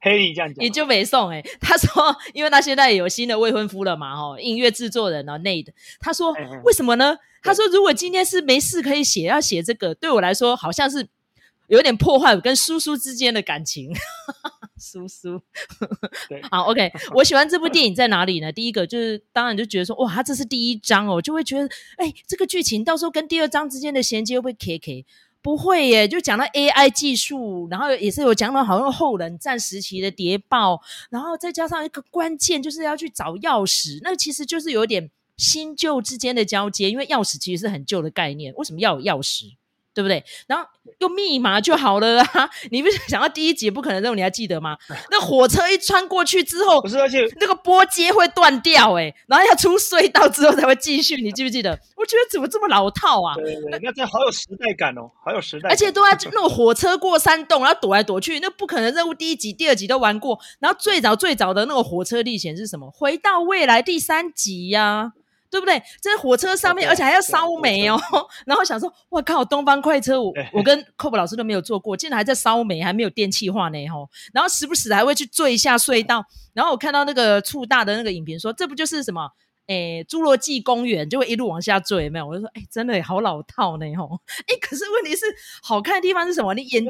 [0.00, 1.42] 黑里这样讲，也就没送哎。
[1.60, 5.72] 他说，因为他现在有新的未婚夫了嘛，哦，音乐制作人哦，Nate。
[5.98, 6.32] 他说，
[6.62, 7.16] 为什么呢？
[7.42, 11.08] 他说，如果今天是没事可以写，要写这个，对我来说好像是
[11.68, 13.92] 有点破坏我跟叔叔之间的感情。
[14.80, 15.40] 叔叔，
[16.28, 16.92] 对， 好，OK。
[17.16, 18.52] 我喜欢这部电影在哪里呢？
[18.52, 25.06] 第一个就是，当然就觉得说，哇，它这是第一章哦，就会觉得，哎，这个剧情到时候跟第二章之间的衔接会不会 K K？
[25.42, 30.80] 不会耶，就讲到 AI 技术，然后也是有讲到好像后冷战时期的谍报，
[31.10, 39.54] 然后再加上一个关键就是要去找钥匙，那其实就是有点新旧之间的交接，因为钥匙其实是很旧的概念，为什么要有钥匙？
[39.94, 40.22] 对不对？
[40.46, 40.64] 然后
[41.00, 42.48] 用密码就好了啊！
[42.70, 44.78] 你不是想到第一集不可能任务，你还记得吗？
[45.10, 51.20] 那火车一穿过去之后，不是，而且那个波接会断掉哎，然后要出隧道之后才会继续。
[51.20, 51.76] 你记不记得？
[51.96, 53.34] 我觉得怎么这么老套啊？
[53.34, 55.72] 对对对，那这好有时代感哦，好有时代感。
[55.72, 59.12] 而且都在那种火车过山洞，然后躲来躲去，那不可能任务。
[59.12, 62.88] 第一集、第二集都玩过，然后最早最早的那个火车历险是什么？
[62.92, 65.12] 回到未来第三集呀、啊。
[65.50, 65.82] 对不对？
[66.00, 67.98] 在火车上面，而且还要烧煤哦。
[68.46, 74.08] 然后想说，我靠，东方快车，我我跟 Cob 老师都没有坐过，竟然还在烧煤，还没有电气化呢吼。
[74.32, 76.24] 然后时不时还会去坠一下隧道。
[76.54, 79.30] 然后我看到那个触大的那个影评说，这不就是什么？
[79.68, 82.26] 诶，侏罗纪公园就会一路往下坠，没有？
[82.26, 84.18] 我就说，哎，真的也好老套呢吼。
[84.46, 85.26] 哎，可是问题是，
[85.62, 86.54] 好看的地方是什么？
[86.54, 86.82] 你眼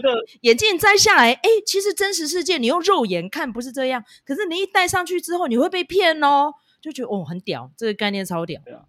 [0.43, 6.53] 眼镜摘下来，哎，其实真实世界你用肉眼看不是这样，可是你一戴上去之后，你会被骗哦。
[6.81, 8.61] 就觉得哦，很屌，这个概念超屌。
[8.65, 8.85] 对啊，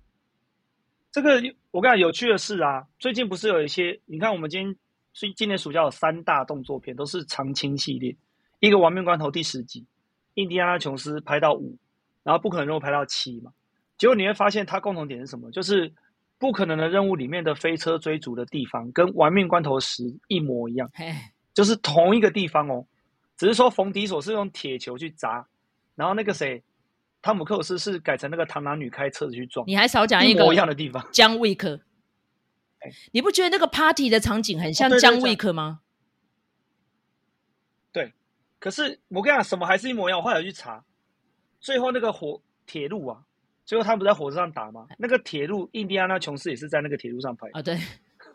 [1.11, 4.75] 这个我跟你讲有趣的是啊，最近不是有一些，你看我们今天，
[5.13, 8.15] 所以今年暑假有三大动作片，都是长青系列。
[8.59, 9.87] 一个《亡命关头》第十集，
[10.35, 11.77] 印第安纳琼斯拍到五，
[12.23, 13.51] 然后不可能任务拍到七嘛。
[13.97, 15.49] 结果你会发现它共同点是什么？
[15.51, 15.91] 就是
[16.37, 20.91] 不可能的任务里面的飞车追逐的地方，跟《亡命关头》十一模一样，
[21.53, 22.85] 就是同一个地方哦。
[23.35, 25.47] 只是说冯迪索是用铁球去砸，
[25.95, 26.61] 然后那个谁。
[27.21, 31.05] 汤姆克鲁斯是改成那个螳螂女开车子去撞，你还少讲一个一模一样的地方。
[31.11, 31.79] 姜维克，
[33.11, 35.81] 你不觉得那个 party 的场景很像姜维克吗？
[37.91, 38.13] 对，
[38.59, 40.19] 可是我跟你讲，什么还是一模一样。
[40.19, 40.83] 我后来去查，
[41.59, 43.23] 最后那个火铁路啊，
[43.65, 44.87] 最后他们不在火车上打吗？
[44.97, 47.77] 那个铁路，印第安纳琼斯也是在那个铁路上拍啊，对，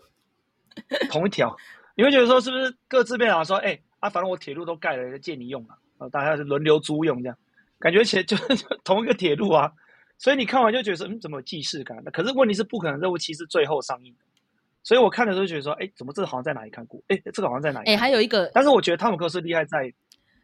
[1.09, 1.57] 同一条。
[1.97, 7.39] 你会觉得说是不是各自变老说，哎、欸、啊，反正我铁路都盖了，借你用了，啊，大家是轮流租用这样，
[7.78, 8.44] 感觉起来就是
[8.84, 9.72] 同一个铁路啊。
[10.16, 12.02] 所以你看完就觉得说，嗯，怎么有既视感？
[12.12, 14.24] 可是问题是，不可能任务七是最后上映的。
[14.82, 17.02] 所以我看的时候觉得说，哎，怎么这个好像在哪里看过？
[17.08, 17.90] 哎，这个好像在哪里？
[17.90, 19.92] 哎，还有一个，但是我觉得汤姆克斯厉害在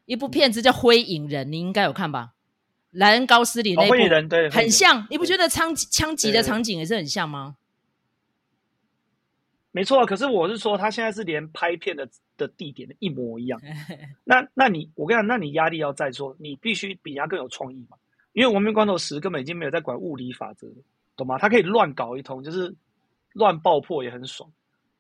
[0.07, 2.33] 一部片子叫《灰影人》，你应该有看吧？
[2.91, 5.07] 莱恩·高斯林那部，哦、灰影人对，很像。
[5.09, 7.57] 你不觉得枪枪击的场景也是很像吗？
[9.71, 12.09] 没错，可是我是说，他现在是连拍片的
[12.47, 13.61] 的地点的一模一样。
[14.25, 17.97] 那那你我跟你讲，那你压力要在说，你必须比人家更有创意嘛？
[18.33, 20.67] 因为《亡命关头十》根本已经没有在管物理法则，
[21.17, 21.39] 懂吗？
[21.39, 22.75] 他可以乱搞一通，就是。
[23.35, 24.51] 乱爆破也很爽，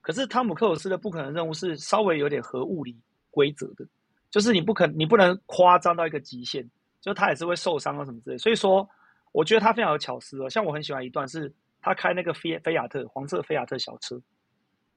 [0.00, 2.96] 可是汤姆克鲁斯的不可能任务是稍微有点合物理
[3.28, 3.84] 规则的，
[4.30, 6.64] 就是你不可你不能夸张到一个极限，
[7.00, 8.38] 就他也是会受伤啊什么之类。
[8.38, 8.88] 所以说，
[9.32, 10.48] 我觉得他非常有巧思哦。
[10.48, 14.22] 像我很喜欢一段是他开那个菲菲亚特黄色菲亚特小车，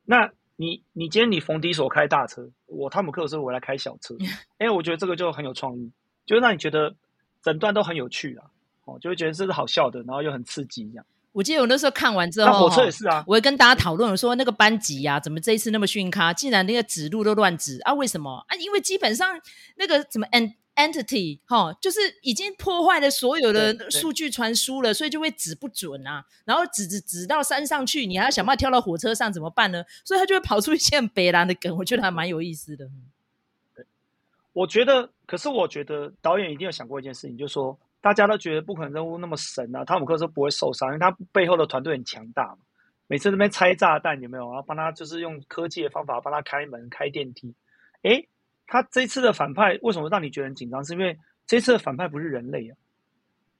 [0.06, 4.16] 那你你今天你冯迪索开大车，我汤姆克鲁斯我来开小车，
[4.58, 5.92] 哎，我觉得这个就很有创意，
[6.26, 6.96] 就让你觉得
[7.42, 8.46] 整段都很有趣啊，
[8.86, 11.06] 哦，就会觉得这是好笑的，然后又很刺激这样。
[11.32, 13.24] 我记得我那时候看完之后，火车也是啊。
[13.26, 16.32] 我会跟大家讨论我说，那个班级呀、啊，怎么这一次那么逊咖？
[16.32, 17.94] 竟然那个指路都乱指啊？
[17.96, 18.56] 为什么啊？
[18.58, 19.42] 因为基本上
[19.76, 20.28] 那个什么
[20.76, 26.26] entity 哈，就是已经破坏了所有的数据传输了，所以就会指不准啊。
[26.46, 29.84] 然后指指指到山上去，你还要想办法跳到火车上，怎么办呢？
[30.04, 32.90] 所以他就会跑出一些很北兰的梗，我觉得还蛮有意思的。
[34.54, 37.78] 我觉得，可是我觉得导演一定有想过一件事情，就是说。
[38.04, 42.58] 大家都觉得不可能任务那么神啊，汤姆克斯不会受伤，因为他背后的团队很强大嘛。
[43.08, 44.46] 每次那边拆炸弹有没有？
[44.52, 47.56] 然后帮他就是用科技的方法帮他开门、开电梯。
[48.02, 48.28] 诶，
[48.74, 50.84] 他这次的反派为什么让你觉得很紧张？
[50.84, 51.16] 是因为
[51.46, 52.76] 这次的反派不是人类啊，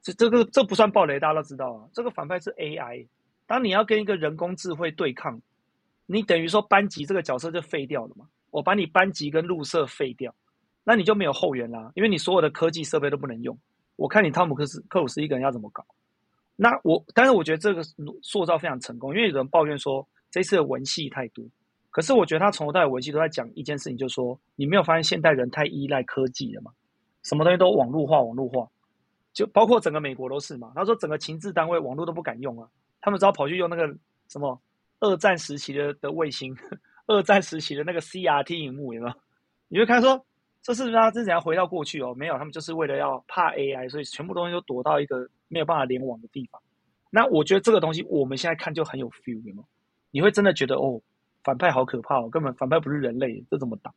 [0.02, 1.88] 这这个这不算暴雷，大家都知道啊。
[1.94, 3.06] 这个反派是 AI。
[3.46, 5.40] 当你要跟一个人工智慧对抗，
[6.08, 8.26] 你等于说班级这个角色就废掉了嘛。
[8.50, 10.34] 我把你班级跟入社废掉，
[10.84, 13.56] 那你就没有后援啦，因为你所有的科技设备都不能用。
[13.96, 15.86] 我看你汤姆克斯克鲁斯一个人要怎么搞？
[16.56, 17.84] 那我，但是我觉得这个
[18.24, 21.46] 塑造非常成功，因为有人抱怨说这次的文戏太多，
[21.94, 26.72] 可是我觉得他从头到尾文戏都在讲一件事情，就是说你没有发现现代人太依赖科技了吗？
[27.22, 28.68] 什么东西都网络化，网络化，
[29.32, 30.74] 就包括整个美国都是嘛。
[30.76, 32.68] 他说整个情治单位网络都不敢用啊，
[33.00, 33.88] 他们只好跑去用那个
[34.28, 34.60] 什么
[35.00, 36.54] 二战时期的的卫星，
[37.08, 39.16] 二战时期的那个 CRT 萤幕，有没有？
[39.70, 40.26] 你就看说。
[40.66, 46.62] 这是不是他之前要回到过去哦，没有，他们就是为了要怕 AI，所以全部东西都躲到一个没有办法联网的地方。
[47.10, 49.66] 那我觉得这个东西我们现在看就很有 feel，有没有？
[50.12, 51.02] 你会真的觉得哦，
[51.44, 53.94] 反派好可怕哦，根本反派不是人类，这怎么打？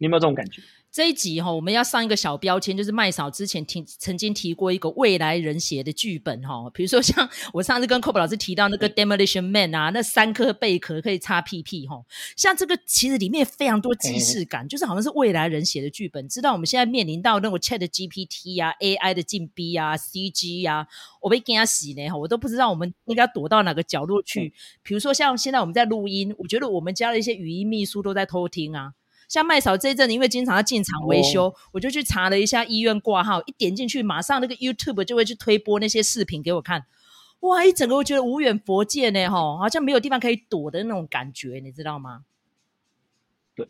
[0.00, 0.62] 你有没有这种感觉？
[0.90, 12.04] 这一集哈、哦，我们要上一个小标签，就是麦嫂之前提曾经提过一个未来人写的剧本哈、哦，比如说像我上次跟 Kobe 老师提到那个 Demolition Man 啊，那三颗贝壳可以擦屁屁哈、哦，
[12.36, 16.26] 像这个其实里面非常多既视感，就是好像是未来人写的剧本。
[16.28, 20.88] 知道我们现在面临到那种 Chat GPT 啊、AI 的进逼啊、CG 啊，
[21.20, 24.52] 我被惊死呢哈，我都不知道我们应该躲到哪个角落去。
[24.82, 28.94] 比如说像现在我们在录音，我觉得我们家的一些语音秘书都在偷听啊。
[29.30, 36.84] 像麦嫂这一阵，因为经常要进厂维修，哦，我就去查了一下医院挂号，一点进去，马上那个 YouTube 就会去推播那些视频给我看。
[37.38, 42.24] 哇，一整个我觉得无远佛界呢，哈，好像没有地方可以躲的那种感觉，你知道吗？
[43.54, 43.68] 对，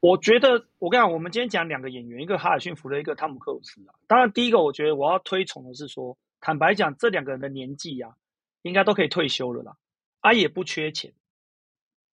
[0.00, 3.92] 我觉得我跟你讲，我们今天讲两个演员，一个哈尔逊福特，一个汤姆克鲁斯啊。
[4.06, 8.16] 当然，第一个我觉得我要推崇的是说，坦白讲，这两个人的年纪呀，啊，
[8.62, 9.76] 应该都可以退休了啦，
[10.20, 11.12] 啊，也不缺钱。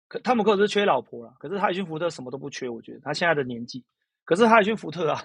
[0.08, 3.84] 可汤姆克鲁斯缺老婆了，可是哈尔逊福特什么都不缺，我觉得他现在的年纪。
[4.24, 5.22] 可是哈尔逊福特啊，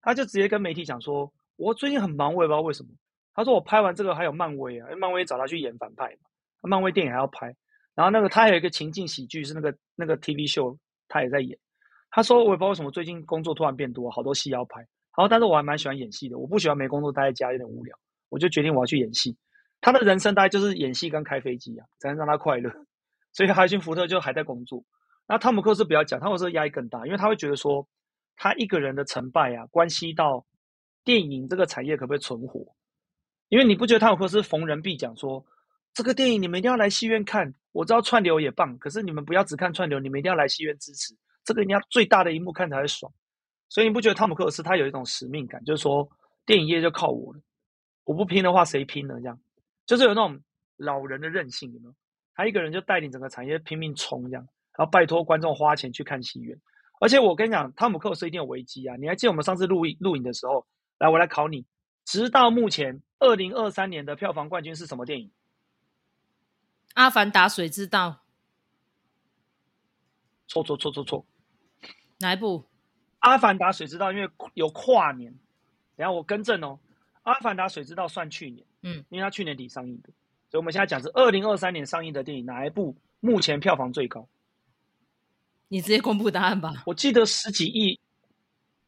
[0.00, 2.88] 他就直接跟媒体讲说：“我最近很忙，我也不知道为什么。”
[3.34, 6.28] 他说：“我拍完这个还有漫威啊，因为漫威找他去演反派嘛，
[6.68, 7.54] 漫威电影还要拍。
[7.94, 10.76] 然后那个他还有一个情境喜剧是那个那个 TV show，
[11.08, 11.56] 他也在演。
[12.10, 14.80] 他说我也不知道为什么最近工作突然变多，好多戏要拍。
[14.80, 17.96] 然后但是我还蛮喜欢演戏的，我不喜欢没工作待在家有点无聊，
[18.28, 19.36] 我就决定我要去演戏。
[19.80, 22.72] 他的人生大概就是演戏跟开飞机啊，才能让他快乐。”
[23.38, 24.82] 所以哈尔逊福特就还在工作，
[25.28, 27.88] 那汤姆克斯不要讲，汤姆克斯压力更大，因为他会觉得说，
[28.34, 30.44] 他一个人的成败啊，关系到
[31.04, 32.74] 电影这个产业可不可以存活。
[33.48, 35.46] 因为你不觉得汤姆克斯逢人必讲说，
[35.94, 41.14] 这个电影你们一定要来戏院看，我知道串流也棒，可是你们不要只看串流，你们一定要来戏院支持，
[41.44, 43.12] 这个你要最大的一幕看才会爽。
[43.68, 46.08] 所以你不觉得汤姆克斯他有一种使命感，就是说
[46.44, 47.40] 电影业就靠我了，
[48.02, 49.14] 我不拼的话谁拼呢？
[49.20, 49.38] 这样
[49.86, 50.40] 就是有那种
[50.76, 51.94] 老人的韧性，有没有？
[52.38, 56.56] 他一个人就带领整个产业拼命冲，这样，然后拜托观众花钱去看戏院。
[57.00, 58.94] 而且我跟你讲，汤姆克鲁斯一定有危机啊！
[58.94, 60.64] 你还记得我们上次录影录影的时候，
[60.98, 61.66] 来，我来考你。
[62.04, 65.26] 直到目前，二零二三年的票房冠军是什么电影？
[66.94, 68.10] 《阿凡达：水之道》。
[70.46, 71.26] 错错错错错，
[72.20, 72.64] 哪一部？
[73.18, 75.32] 阿凡达水之道，因为有跨年，
[75.96, 76.78] 等下我更正哦，
[77.24, 80.10] 阿凡达水之道算去年，嗯，因为它去年底上映的，
[80.50, 84.28] 所以我们现在讲是二零二三年上映的电影，哪一部目前票房最高？
[85.68, 86.82] 你直接公布答案吧。
[86.86, 88.00] 我记得十几亿，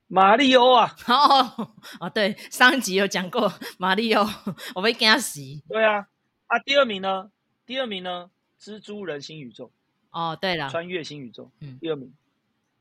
[0.07, 0.97] 马里欧啊！
[1.07, 4.27] 哦哦，对，上一集有讲过马里欧，
[4.75, 5.41] 我被惊死。
[5.69, 6.09] 对啊，
[6.47, 7.31] 啊，第二名呢？
[7.67, 8.31] 第二名呢？
[8.59, 9.71] 蜘蛛人新宇宙。
[10.11, 12.13] 哦，对了，穿越新宇宙，嗯，第二名，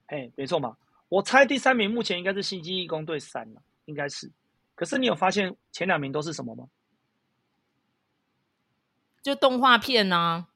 [0.07, 0.77] 哎，没错嘛。
[1.09, 4.31] 我猜第三名目前应该是星际异攻队三了，应该是。
[4.75, 6.65] 可是你有发现前两名都是什么吗？
[9.21, 10.47] 就动画片呐、啊。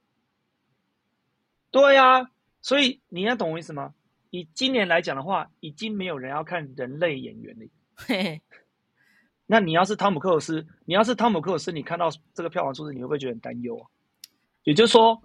[1.71, 3.93] 对呀、啊，所以你要懂我意思吗？
[4.29, 7.65] 以今年来讲的话，已经没有人要看人类演员了。
[7.95, 8.41] 嘿嘿，
[9.45, 13.87] 那你要是汤姆克鲁斯，你要是汤姆克鲁斯，你看到这个票房数字，你会不会觉得很担忧啊？
[14.63, 15.21] 也就是说。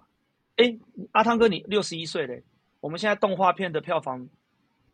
[0.61, 0.77] 哎，
[1.13, 2.43] 阿汤哥，你六十一岁嘞，
[2.81, 4.27] 我们现在动画片的票房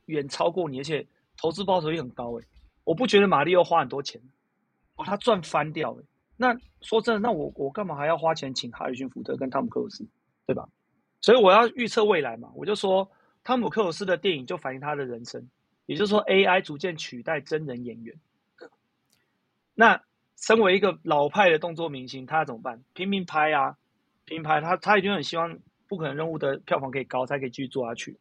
[0.05, 2.45] 远超过你，而且投资报酬也很高哎。
[2.83, 4.21] 我不觉得马里奥花很多钱，
[4.95, 6.03] 哦，他赚翻掉哎。
[6.37, 10.05] 那说真的，那我我干嘛还要花钱请哈里逊福特跟汤姆克鲁斯，
[10.45, 10.67] 对吧？
[11.21, 13.09] 所以我要预测未来嘛，我就说
[13.43, 15.49] 汤姆克鲁斯的电影就反映他的人生，
[15.85, 18.15] 也就是说 AI 逐渐取代真人演员。
[19.73, 20.01] 那
[20.37, 22.83] 身为一个老派的动作明星，他怎么办？
[22.93, 23.77] 拼命拍啊！
[24.25, 28.17] 品牌他他一定很希望不可能任务的票房可以高，才可以继续做下去。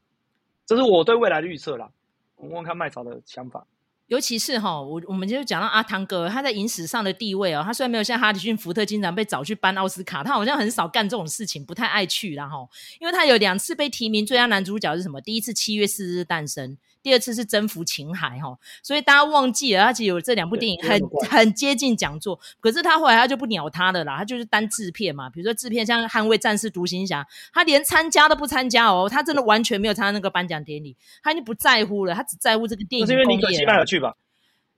[0.67, 1.91] 这是我对未来的预测啦。
[2.37, 3.67] 我们问问看麦草的想法。
[4.09, 12.57] 尤其是哈，我我们就讲到阿汤哥，他在影史上的地位哦，他虽然没有像哈里逊福特经常被找去颁奥斯卡，他好像很少干这种事情，不太爱去啦哈。
[13.01, 15.21] 因为他有两次被提名最佳男主角是什么？
[15.21, 16.73] 第一次《七月四日诞生》。
[17.05, 20.99] 第二次是征服情海哈，所以大家忘记了，他其实有这两部电影很
[21.29, 33.07] 很接近讲座，可是他后来他就不鸟他了啦，他就是单制片嘛，比如说制片像《捍卫战士》《独行侠》，他连参加都不参加哦，他真的完全没有参加那个颁奖典礼，他已经不在乎了，他只在乎这个电影。
[33.07, 34.17] 是因为你可惜没有去吧？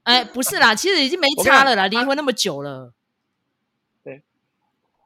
[0.03, 2.93] 哎，不是啦，其实已经没差了啦，离婚那么久了。
[4.03, 4.24] 对，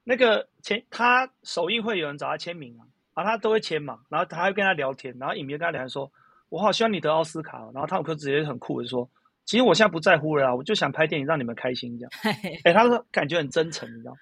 [0.04, 6.10] 那个签他首映会有人找他签名啊，然后他都会签嘛，然后他会跟他聊天，然后影迷跟他聊天说。
[6.50, 9.08] 我好希望你得奥斯卡，然后汤姆克直接很酷的说
[9.46, 12.12] ：“其实我现在不在乎了啊，我就想拍电影让你们开心这样。
[12.64, 14.14] ”哎，他说感觉很真诚，你知道？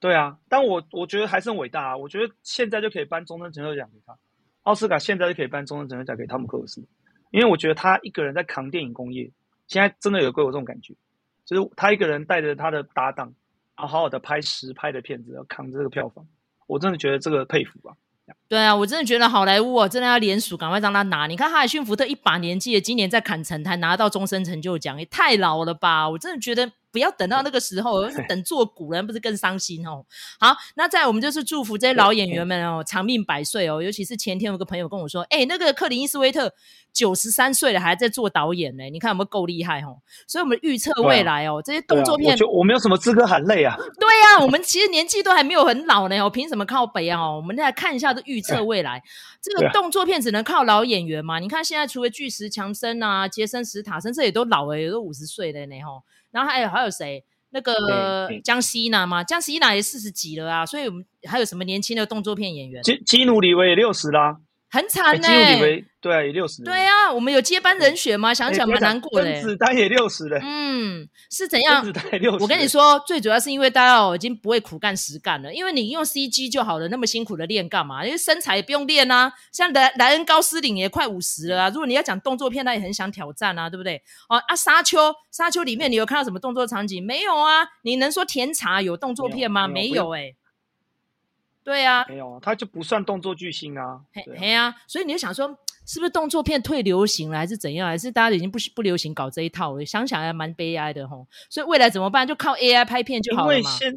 [0.00, 1.96] 对啊，但我我觉得还是很伟大啊！
[1.96, 4.16] 我觉得现在就可以颁终身成就奖给他，
[4.62, 6.80] 奥斯卡现在就可以颁终身成就奖给汤姆克鲁斯，
[7.32, 9.28] 因为我觉得他一个人在扛电影工业，
[9.66, 10.94] 现在真的有给我这种感觉，
[11.44, 13.34] 就是他一个人带着他的搭档，
[13.76, 16.24] 然后好好的拍实拍的片子，要扛这个票房，
[16.68, 17.96] 我真的觉得这个佩服啊。
[18.48, 21.26] 对啊，我真的觉得好莱坞哦，真的要联署，赶快让他拿。
[21.26, 26.08] 你看哈里逊福特一把年纪了，今年在坎城才拿到终身成就奖，也太老了吧！
[26.08, 26.72] 我真的觉得。
[26.90, 30.02] 不要等到那个时候， 而是等做古人不是更伤心哦。
[30.40, 33.82] 好，那再我们就是祝福这些老演员们哦， 长命百岁哦。
[33.82, 36.50] 尤其是前天有个朋友跟我说，哎，那个克林伊斯威特
[36.90, 38.84] 九十三岁了，还在做导演呢。
[38.84, 39.98] 你看有没有够厉害哦？
[40.26, 43.76] 所以我们预测未来哦，这些动作片，我没有什么资格喊累啊。
[44.00, 44.08] 对
[44.40, 47.20] 呀，我们其实年纪都还没有很老呢，我凭什么靠北啊？
[47.30, 49.02] 我们再来看一下这预测未来，
[49.40, 51.38] 这个动作片只能靠老演员嘛？
[51.38, 56.02] 你看现在除了巨石强森啊、杰森史塔森，这也都老了，也都五十岁了呢吼。
[56.30, 57.24] 然后还有还有谁？
[57.50, 62.82] 那个江西娜嘛，江西娜也四十几了啊，所以我们还有什么年轻的动作片演员？
[62.82, 64.36] 基基努里维也六十啦，
[64.70, 65.28] 很惨呢、
[66.00, 66.62] 对啊，也六十。
[66.62, 68.34] 对啊，我们有接班人选吗？
[68.34, 69.40] 想想蛮难过的、欸。
[69.40, 70.38] 甄子丹也六十了。
[70.42, 71.82] 嗯，是怎样？
[71.82, 72.42] 甄子丹也六十。
[72.42, 78.04] 我跟你说，最主要是因为大家哦已经不会苦干实干了，因为你用 CG 就好了，那么辛苦的练干嘛？
[78.04, 79.32] 因为身材也不用练啊。
[79.50, 81.68] 像莱莱恩高斯林也快五十了啊。
[81.70, 83.96] 如果你要讲动作片，他也很想挑战啊，对不对？
[84.28, 84.98] 哦啊，沙丘，
[85.32, 87.04] 沙丘里面你有看到什么动作场景？
[87.04, 87.66] 没有啊。
[87.82, 89.66] 你能说甜茶有动作片吗？
[89.66, 90.36] 没有哎、欸。
[91.68, 94.00] 对啊，没有啊，他就不算动作巨星啊。
[94.12, 95.58] 嘿，嘿啊，所以你就想说。
[95.90, 97.88] 是不是动作片退流行了，还是怎样？
[97.88, 99.82] 还是大家已经不不流行搞这一套了？
[99.86, 101.26] 想想还蛮悲哀的吼。
[101.48, 102.26] 所以未来怎么办？
[102.28, 103.54] 就靠 AI 拍片就好了嘛。
[103.54, 103.96] 因为先，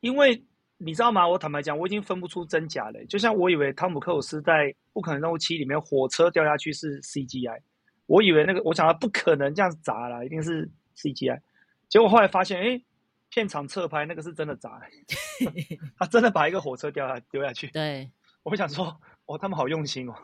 [0.00, 0.44] 因为
[0.76, 1.26] 你知道吗？
[1.26, 3.02] 我坦白讲，我已经分不出真假了。
[3.06, 4.52] 就像我以为汤姆克鲁斯在
[4.92, 7.60] 《不可能任务七》里面火车掉下去是 CGI，
[8.04, 11.40] 我以为那个我想他不可能这样子砸了，一定是 CGI。
[11.88, 12.82] 结果后来发现，哎，
[13.30, 14.80] 片场侧拍那个是真的砸，
[15.98, 17.68] 他真的把一个火车掉下丢下去。
[17.68, 18.10] 对，
[18.42, 19.00] 我想说。
[19.30, 20.14] 哦，他们好用心哦，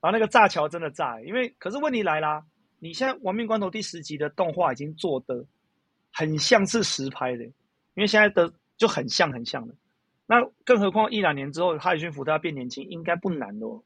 [0.00, 2.46] 然后那个炸桥真的炸，因为可是问题来啦，
[2.78, 5.44] 你现在《亡命关头》第十集的动画已经做的
[6.12, 7.52] 很像是实拍的，因
[7.96, 9.74] 为现在的就很像很像的，
[10.26, 13.82] 那更何况一两年之后哈里逊福特要变年轻，应该不难哦。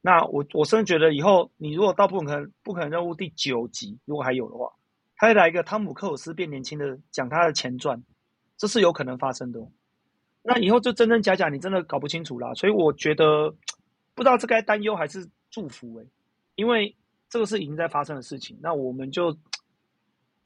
[0.00, 4.72] 那我我甚至觉得以后你如果到不可能不可能任务第九集，如果还有的话，
[5.16, 8.02] 他会来一个汤姆克鲁斯变年轻的讲他的前传，
[8.56, 9.60] 这是有可能发生的。
[10.42, 12.54] 那以后就真真假假，你真的搞不清楚啦。
[12.54, 13.54] 所以我觉得。
[14.14, 16.06] 不知道这该担忧还是祝福诶、
[16.54, 16.96] 因为
[17.28, 19.36] 这个是已经在发生的事情，那我们就。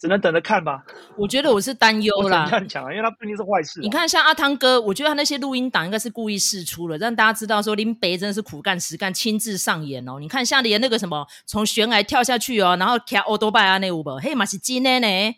[0.00, 0.82] 只能等着看吧。
[1.14, 2.46] 我觉得我是担忧啦。
[2.48, 3.82] 这样讲啊，因为他不一定是坏事啊。
[3.82, 10.18] 你看，像阿汤哥，我觉得他那些录音档应该是故意试出了，让大家知道说林北真的是苦干实干，亲自上演哦。
[10.18, 15.36] 你看，像连那个什么从悬崖跳下去哦，然后开欧多拜啊那五本，嘿，马是真的呢。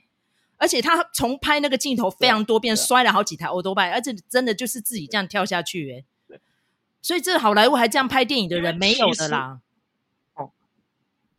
[0.59, 6.05] 而且他重拍那个镜头非常多遍，摔了好几台欧多拜，而且真的就是自己这样跳下去诶。
[6.29, 6.39] 对。
[7.03, 9.59] 所以这好莱坞还这样拍电影的人没有的啦。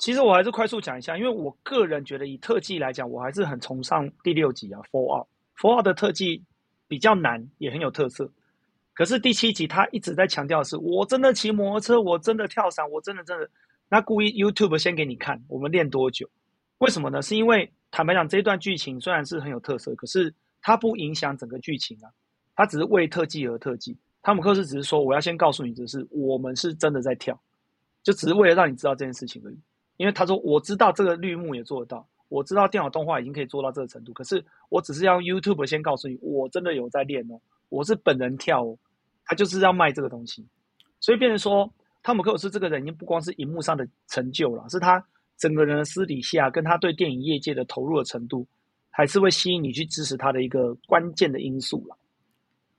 [0.03, 5.27] 其实我还是快速讲一下，因为我个人觉得以特技来讲，我还是很崇尚第六集啊，Fallout。
[5.55, 6.43] Fallout 的特技
[6.89, 8.29] 比较难，也很有特色。
[8.93, 13.49] 可是第七集他一直在强调的是，我真的骑摩托车，我真的跳伞，我真的真的。
[13.87, 16.29] 那故意 YouTube 先给你看，我们练多久？
[16.79, 17.21] 为什么呢？
[17.21, 22.11] 是因为坦白讲，这一段剧情虽然是很有特色，可是它不影响整个剧情啊。
[22.57, 23.97] 它只是为特技而特技。
[24.21, 27.41] 汤姆克斯只是说，我要先告诉你，就是我们是真的在跳，
[28.03, 29.57] 就只是为了让你知道这件事情而已。
[30.03, 37.39] 因为他说，我知道这个绿幕也做得到，我知道电脑动画已经可以做到这个程度，可是我只是要 YouTube 先告诉你，我真的有在练哦，
[37.69, 38.77] 我是本人跳哦，
[39.23, 40.45] 他就是要卖这个东西，
[40.99, 41.73] 所以变成说，
[42.03, 45.01] 汤姆克鲁斯这个人已经不光是荧幕上的成就了，是他
[45.37, 48.45] 整个人的私底下跟他对电影业界的投入的程度，
[48.89, 51.95] 还是会吸引你去支持他的一个关键的因素了。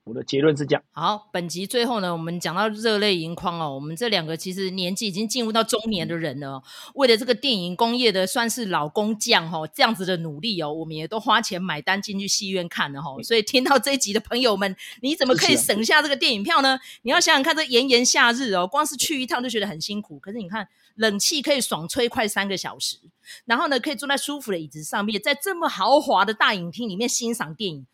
[0.05, 0.83] 我的结论是这样。
[0.93, 3.75] 好，本集最后呢，我们讲到热泪盈眶哦。
[3.75, 6.63] 我们这两个其实年纪已经进入到中年的人了，
[6.95, 13.17] 为了这个电影工业的算是老工匠哦，这样子的努力哦，我们也都花钱买单进去戏院看了哈。
[13.23, 16.79] 所以听到这一集的朋友们，你怎么可以省下这个电影票呢？
[17.01, 20.19] 你要想想看，这炎炎夏日哦，光是去一趟就觉得很辛苦。
[20.19, 22.99] 可是你看，冷气可以爽吹快三个小时，
[23.47, 27.87] 然后呢，可以坐在舒服的椅子上面，在这么豪华的大影厅里面欣赏电影，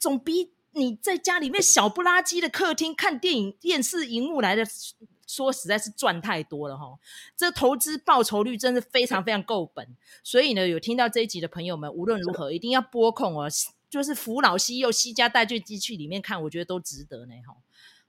[0.00, 0.50] 总比。
[0.74, 4.64] 你在家里面小不拉几的客厅看电影，电视荧幕来的，
[5.26, 6.98] 说实在是赚太多了哈。
[7.36, 13.48] 这投资报酬率真的非常非常够本，所以呢，有听到这一集的朋友们，无论如何一定要拨空哦，
[13.88, 17.56] 就是扶老西幼、西家带眷机去里面看，我觉得都值得呢哈。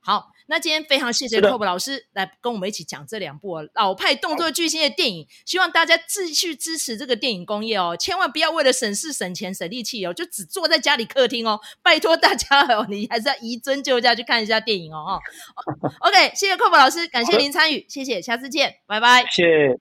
[0.06, 15.18] 好，那今天非常谢谢 Cob 老师来跟我们一起讲这两部老派动作巨星的电影，希望大家继续支持这个电影工业哦，千万不要为了省事省钱省力气哦，就只坐在家里客厅哦，拜托大家哦，你还是要移尊就驾去看一下电影哦。
[15.18, 15.20] 哦，
[16.08, 19.80] OK，谢谢 Cob 老师，感谢您参与，谢谢，下次见，拜拜，谢谢。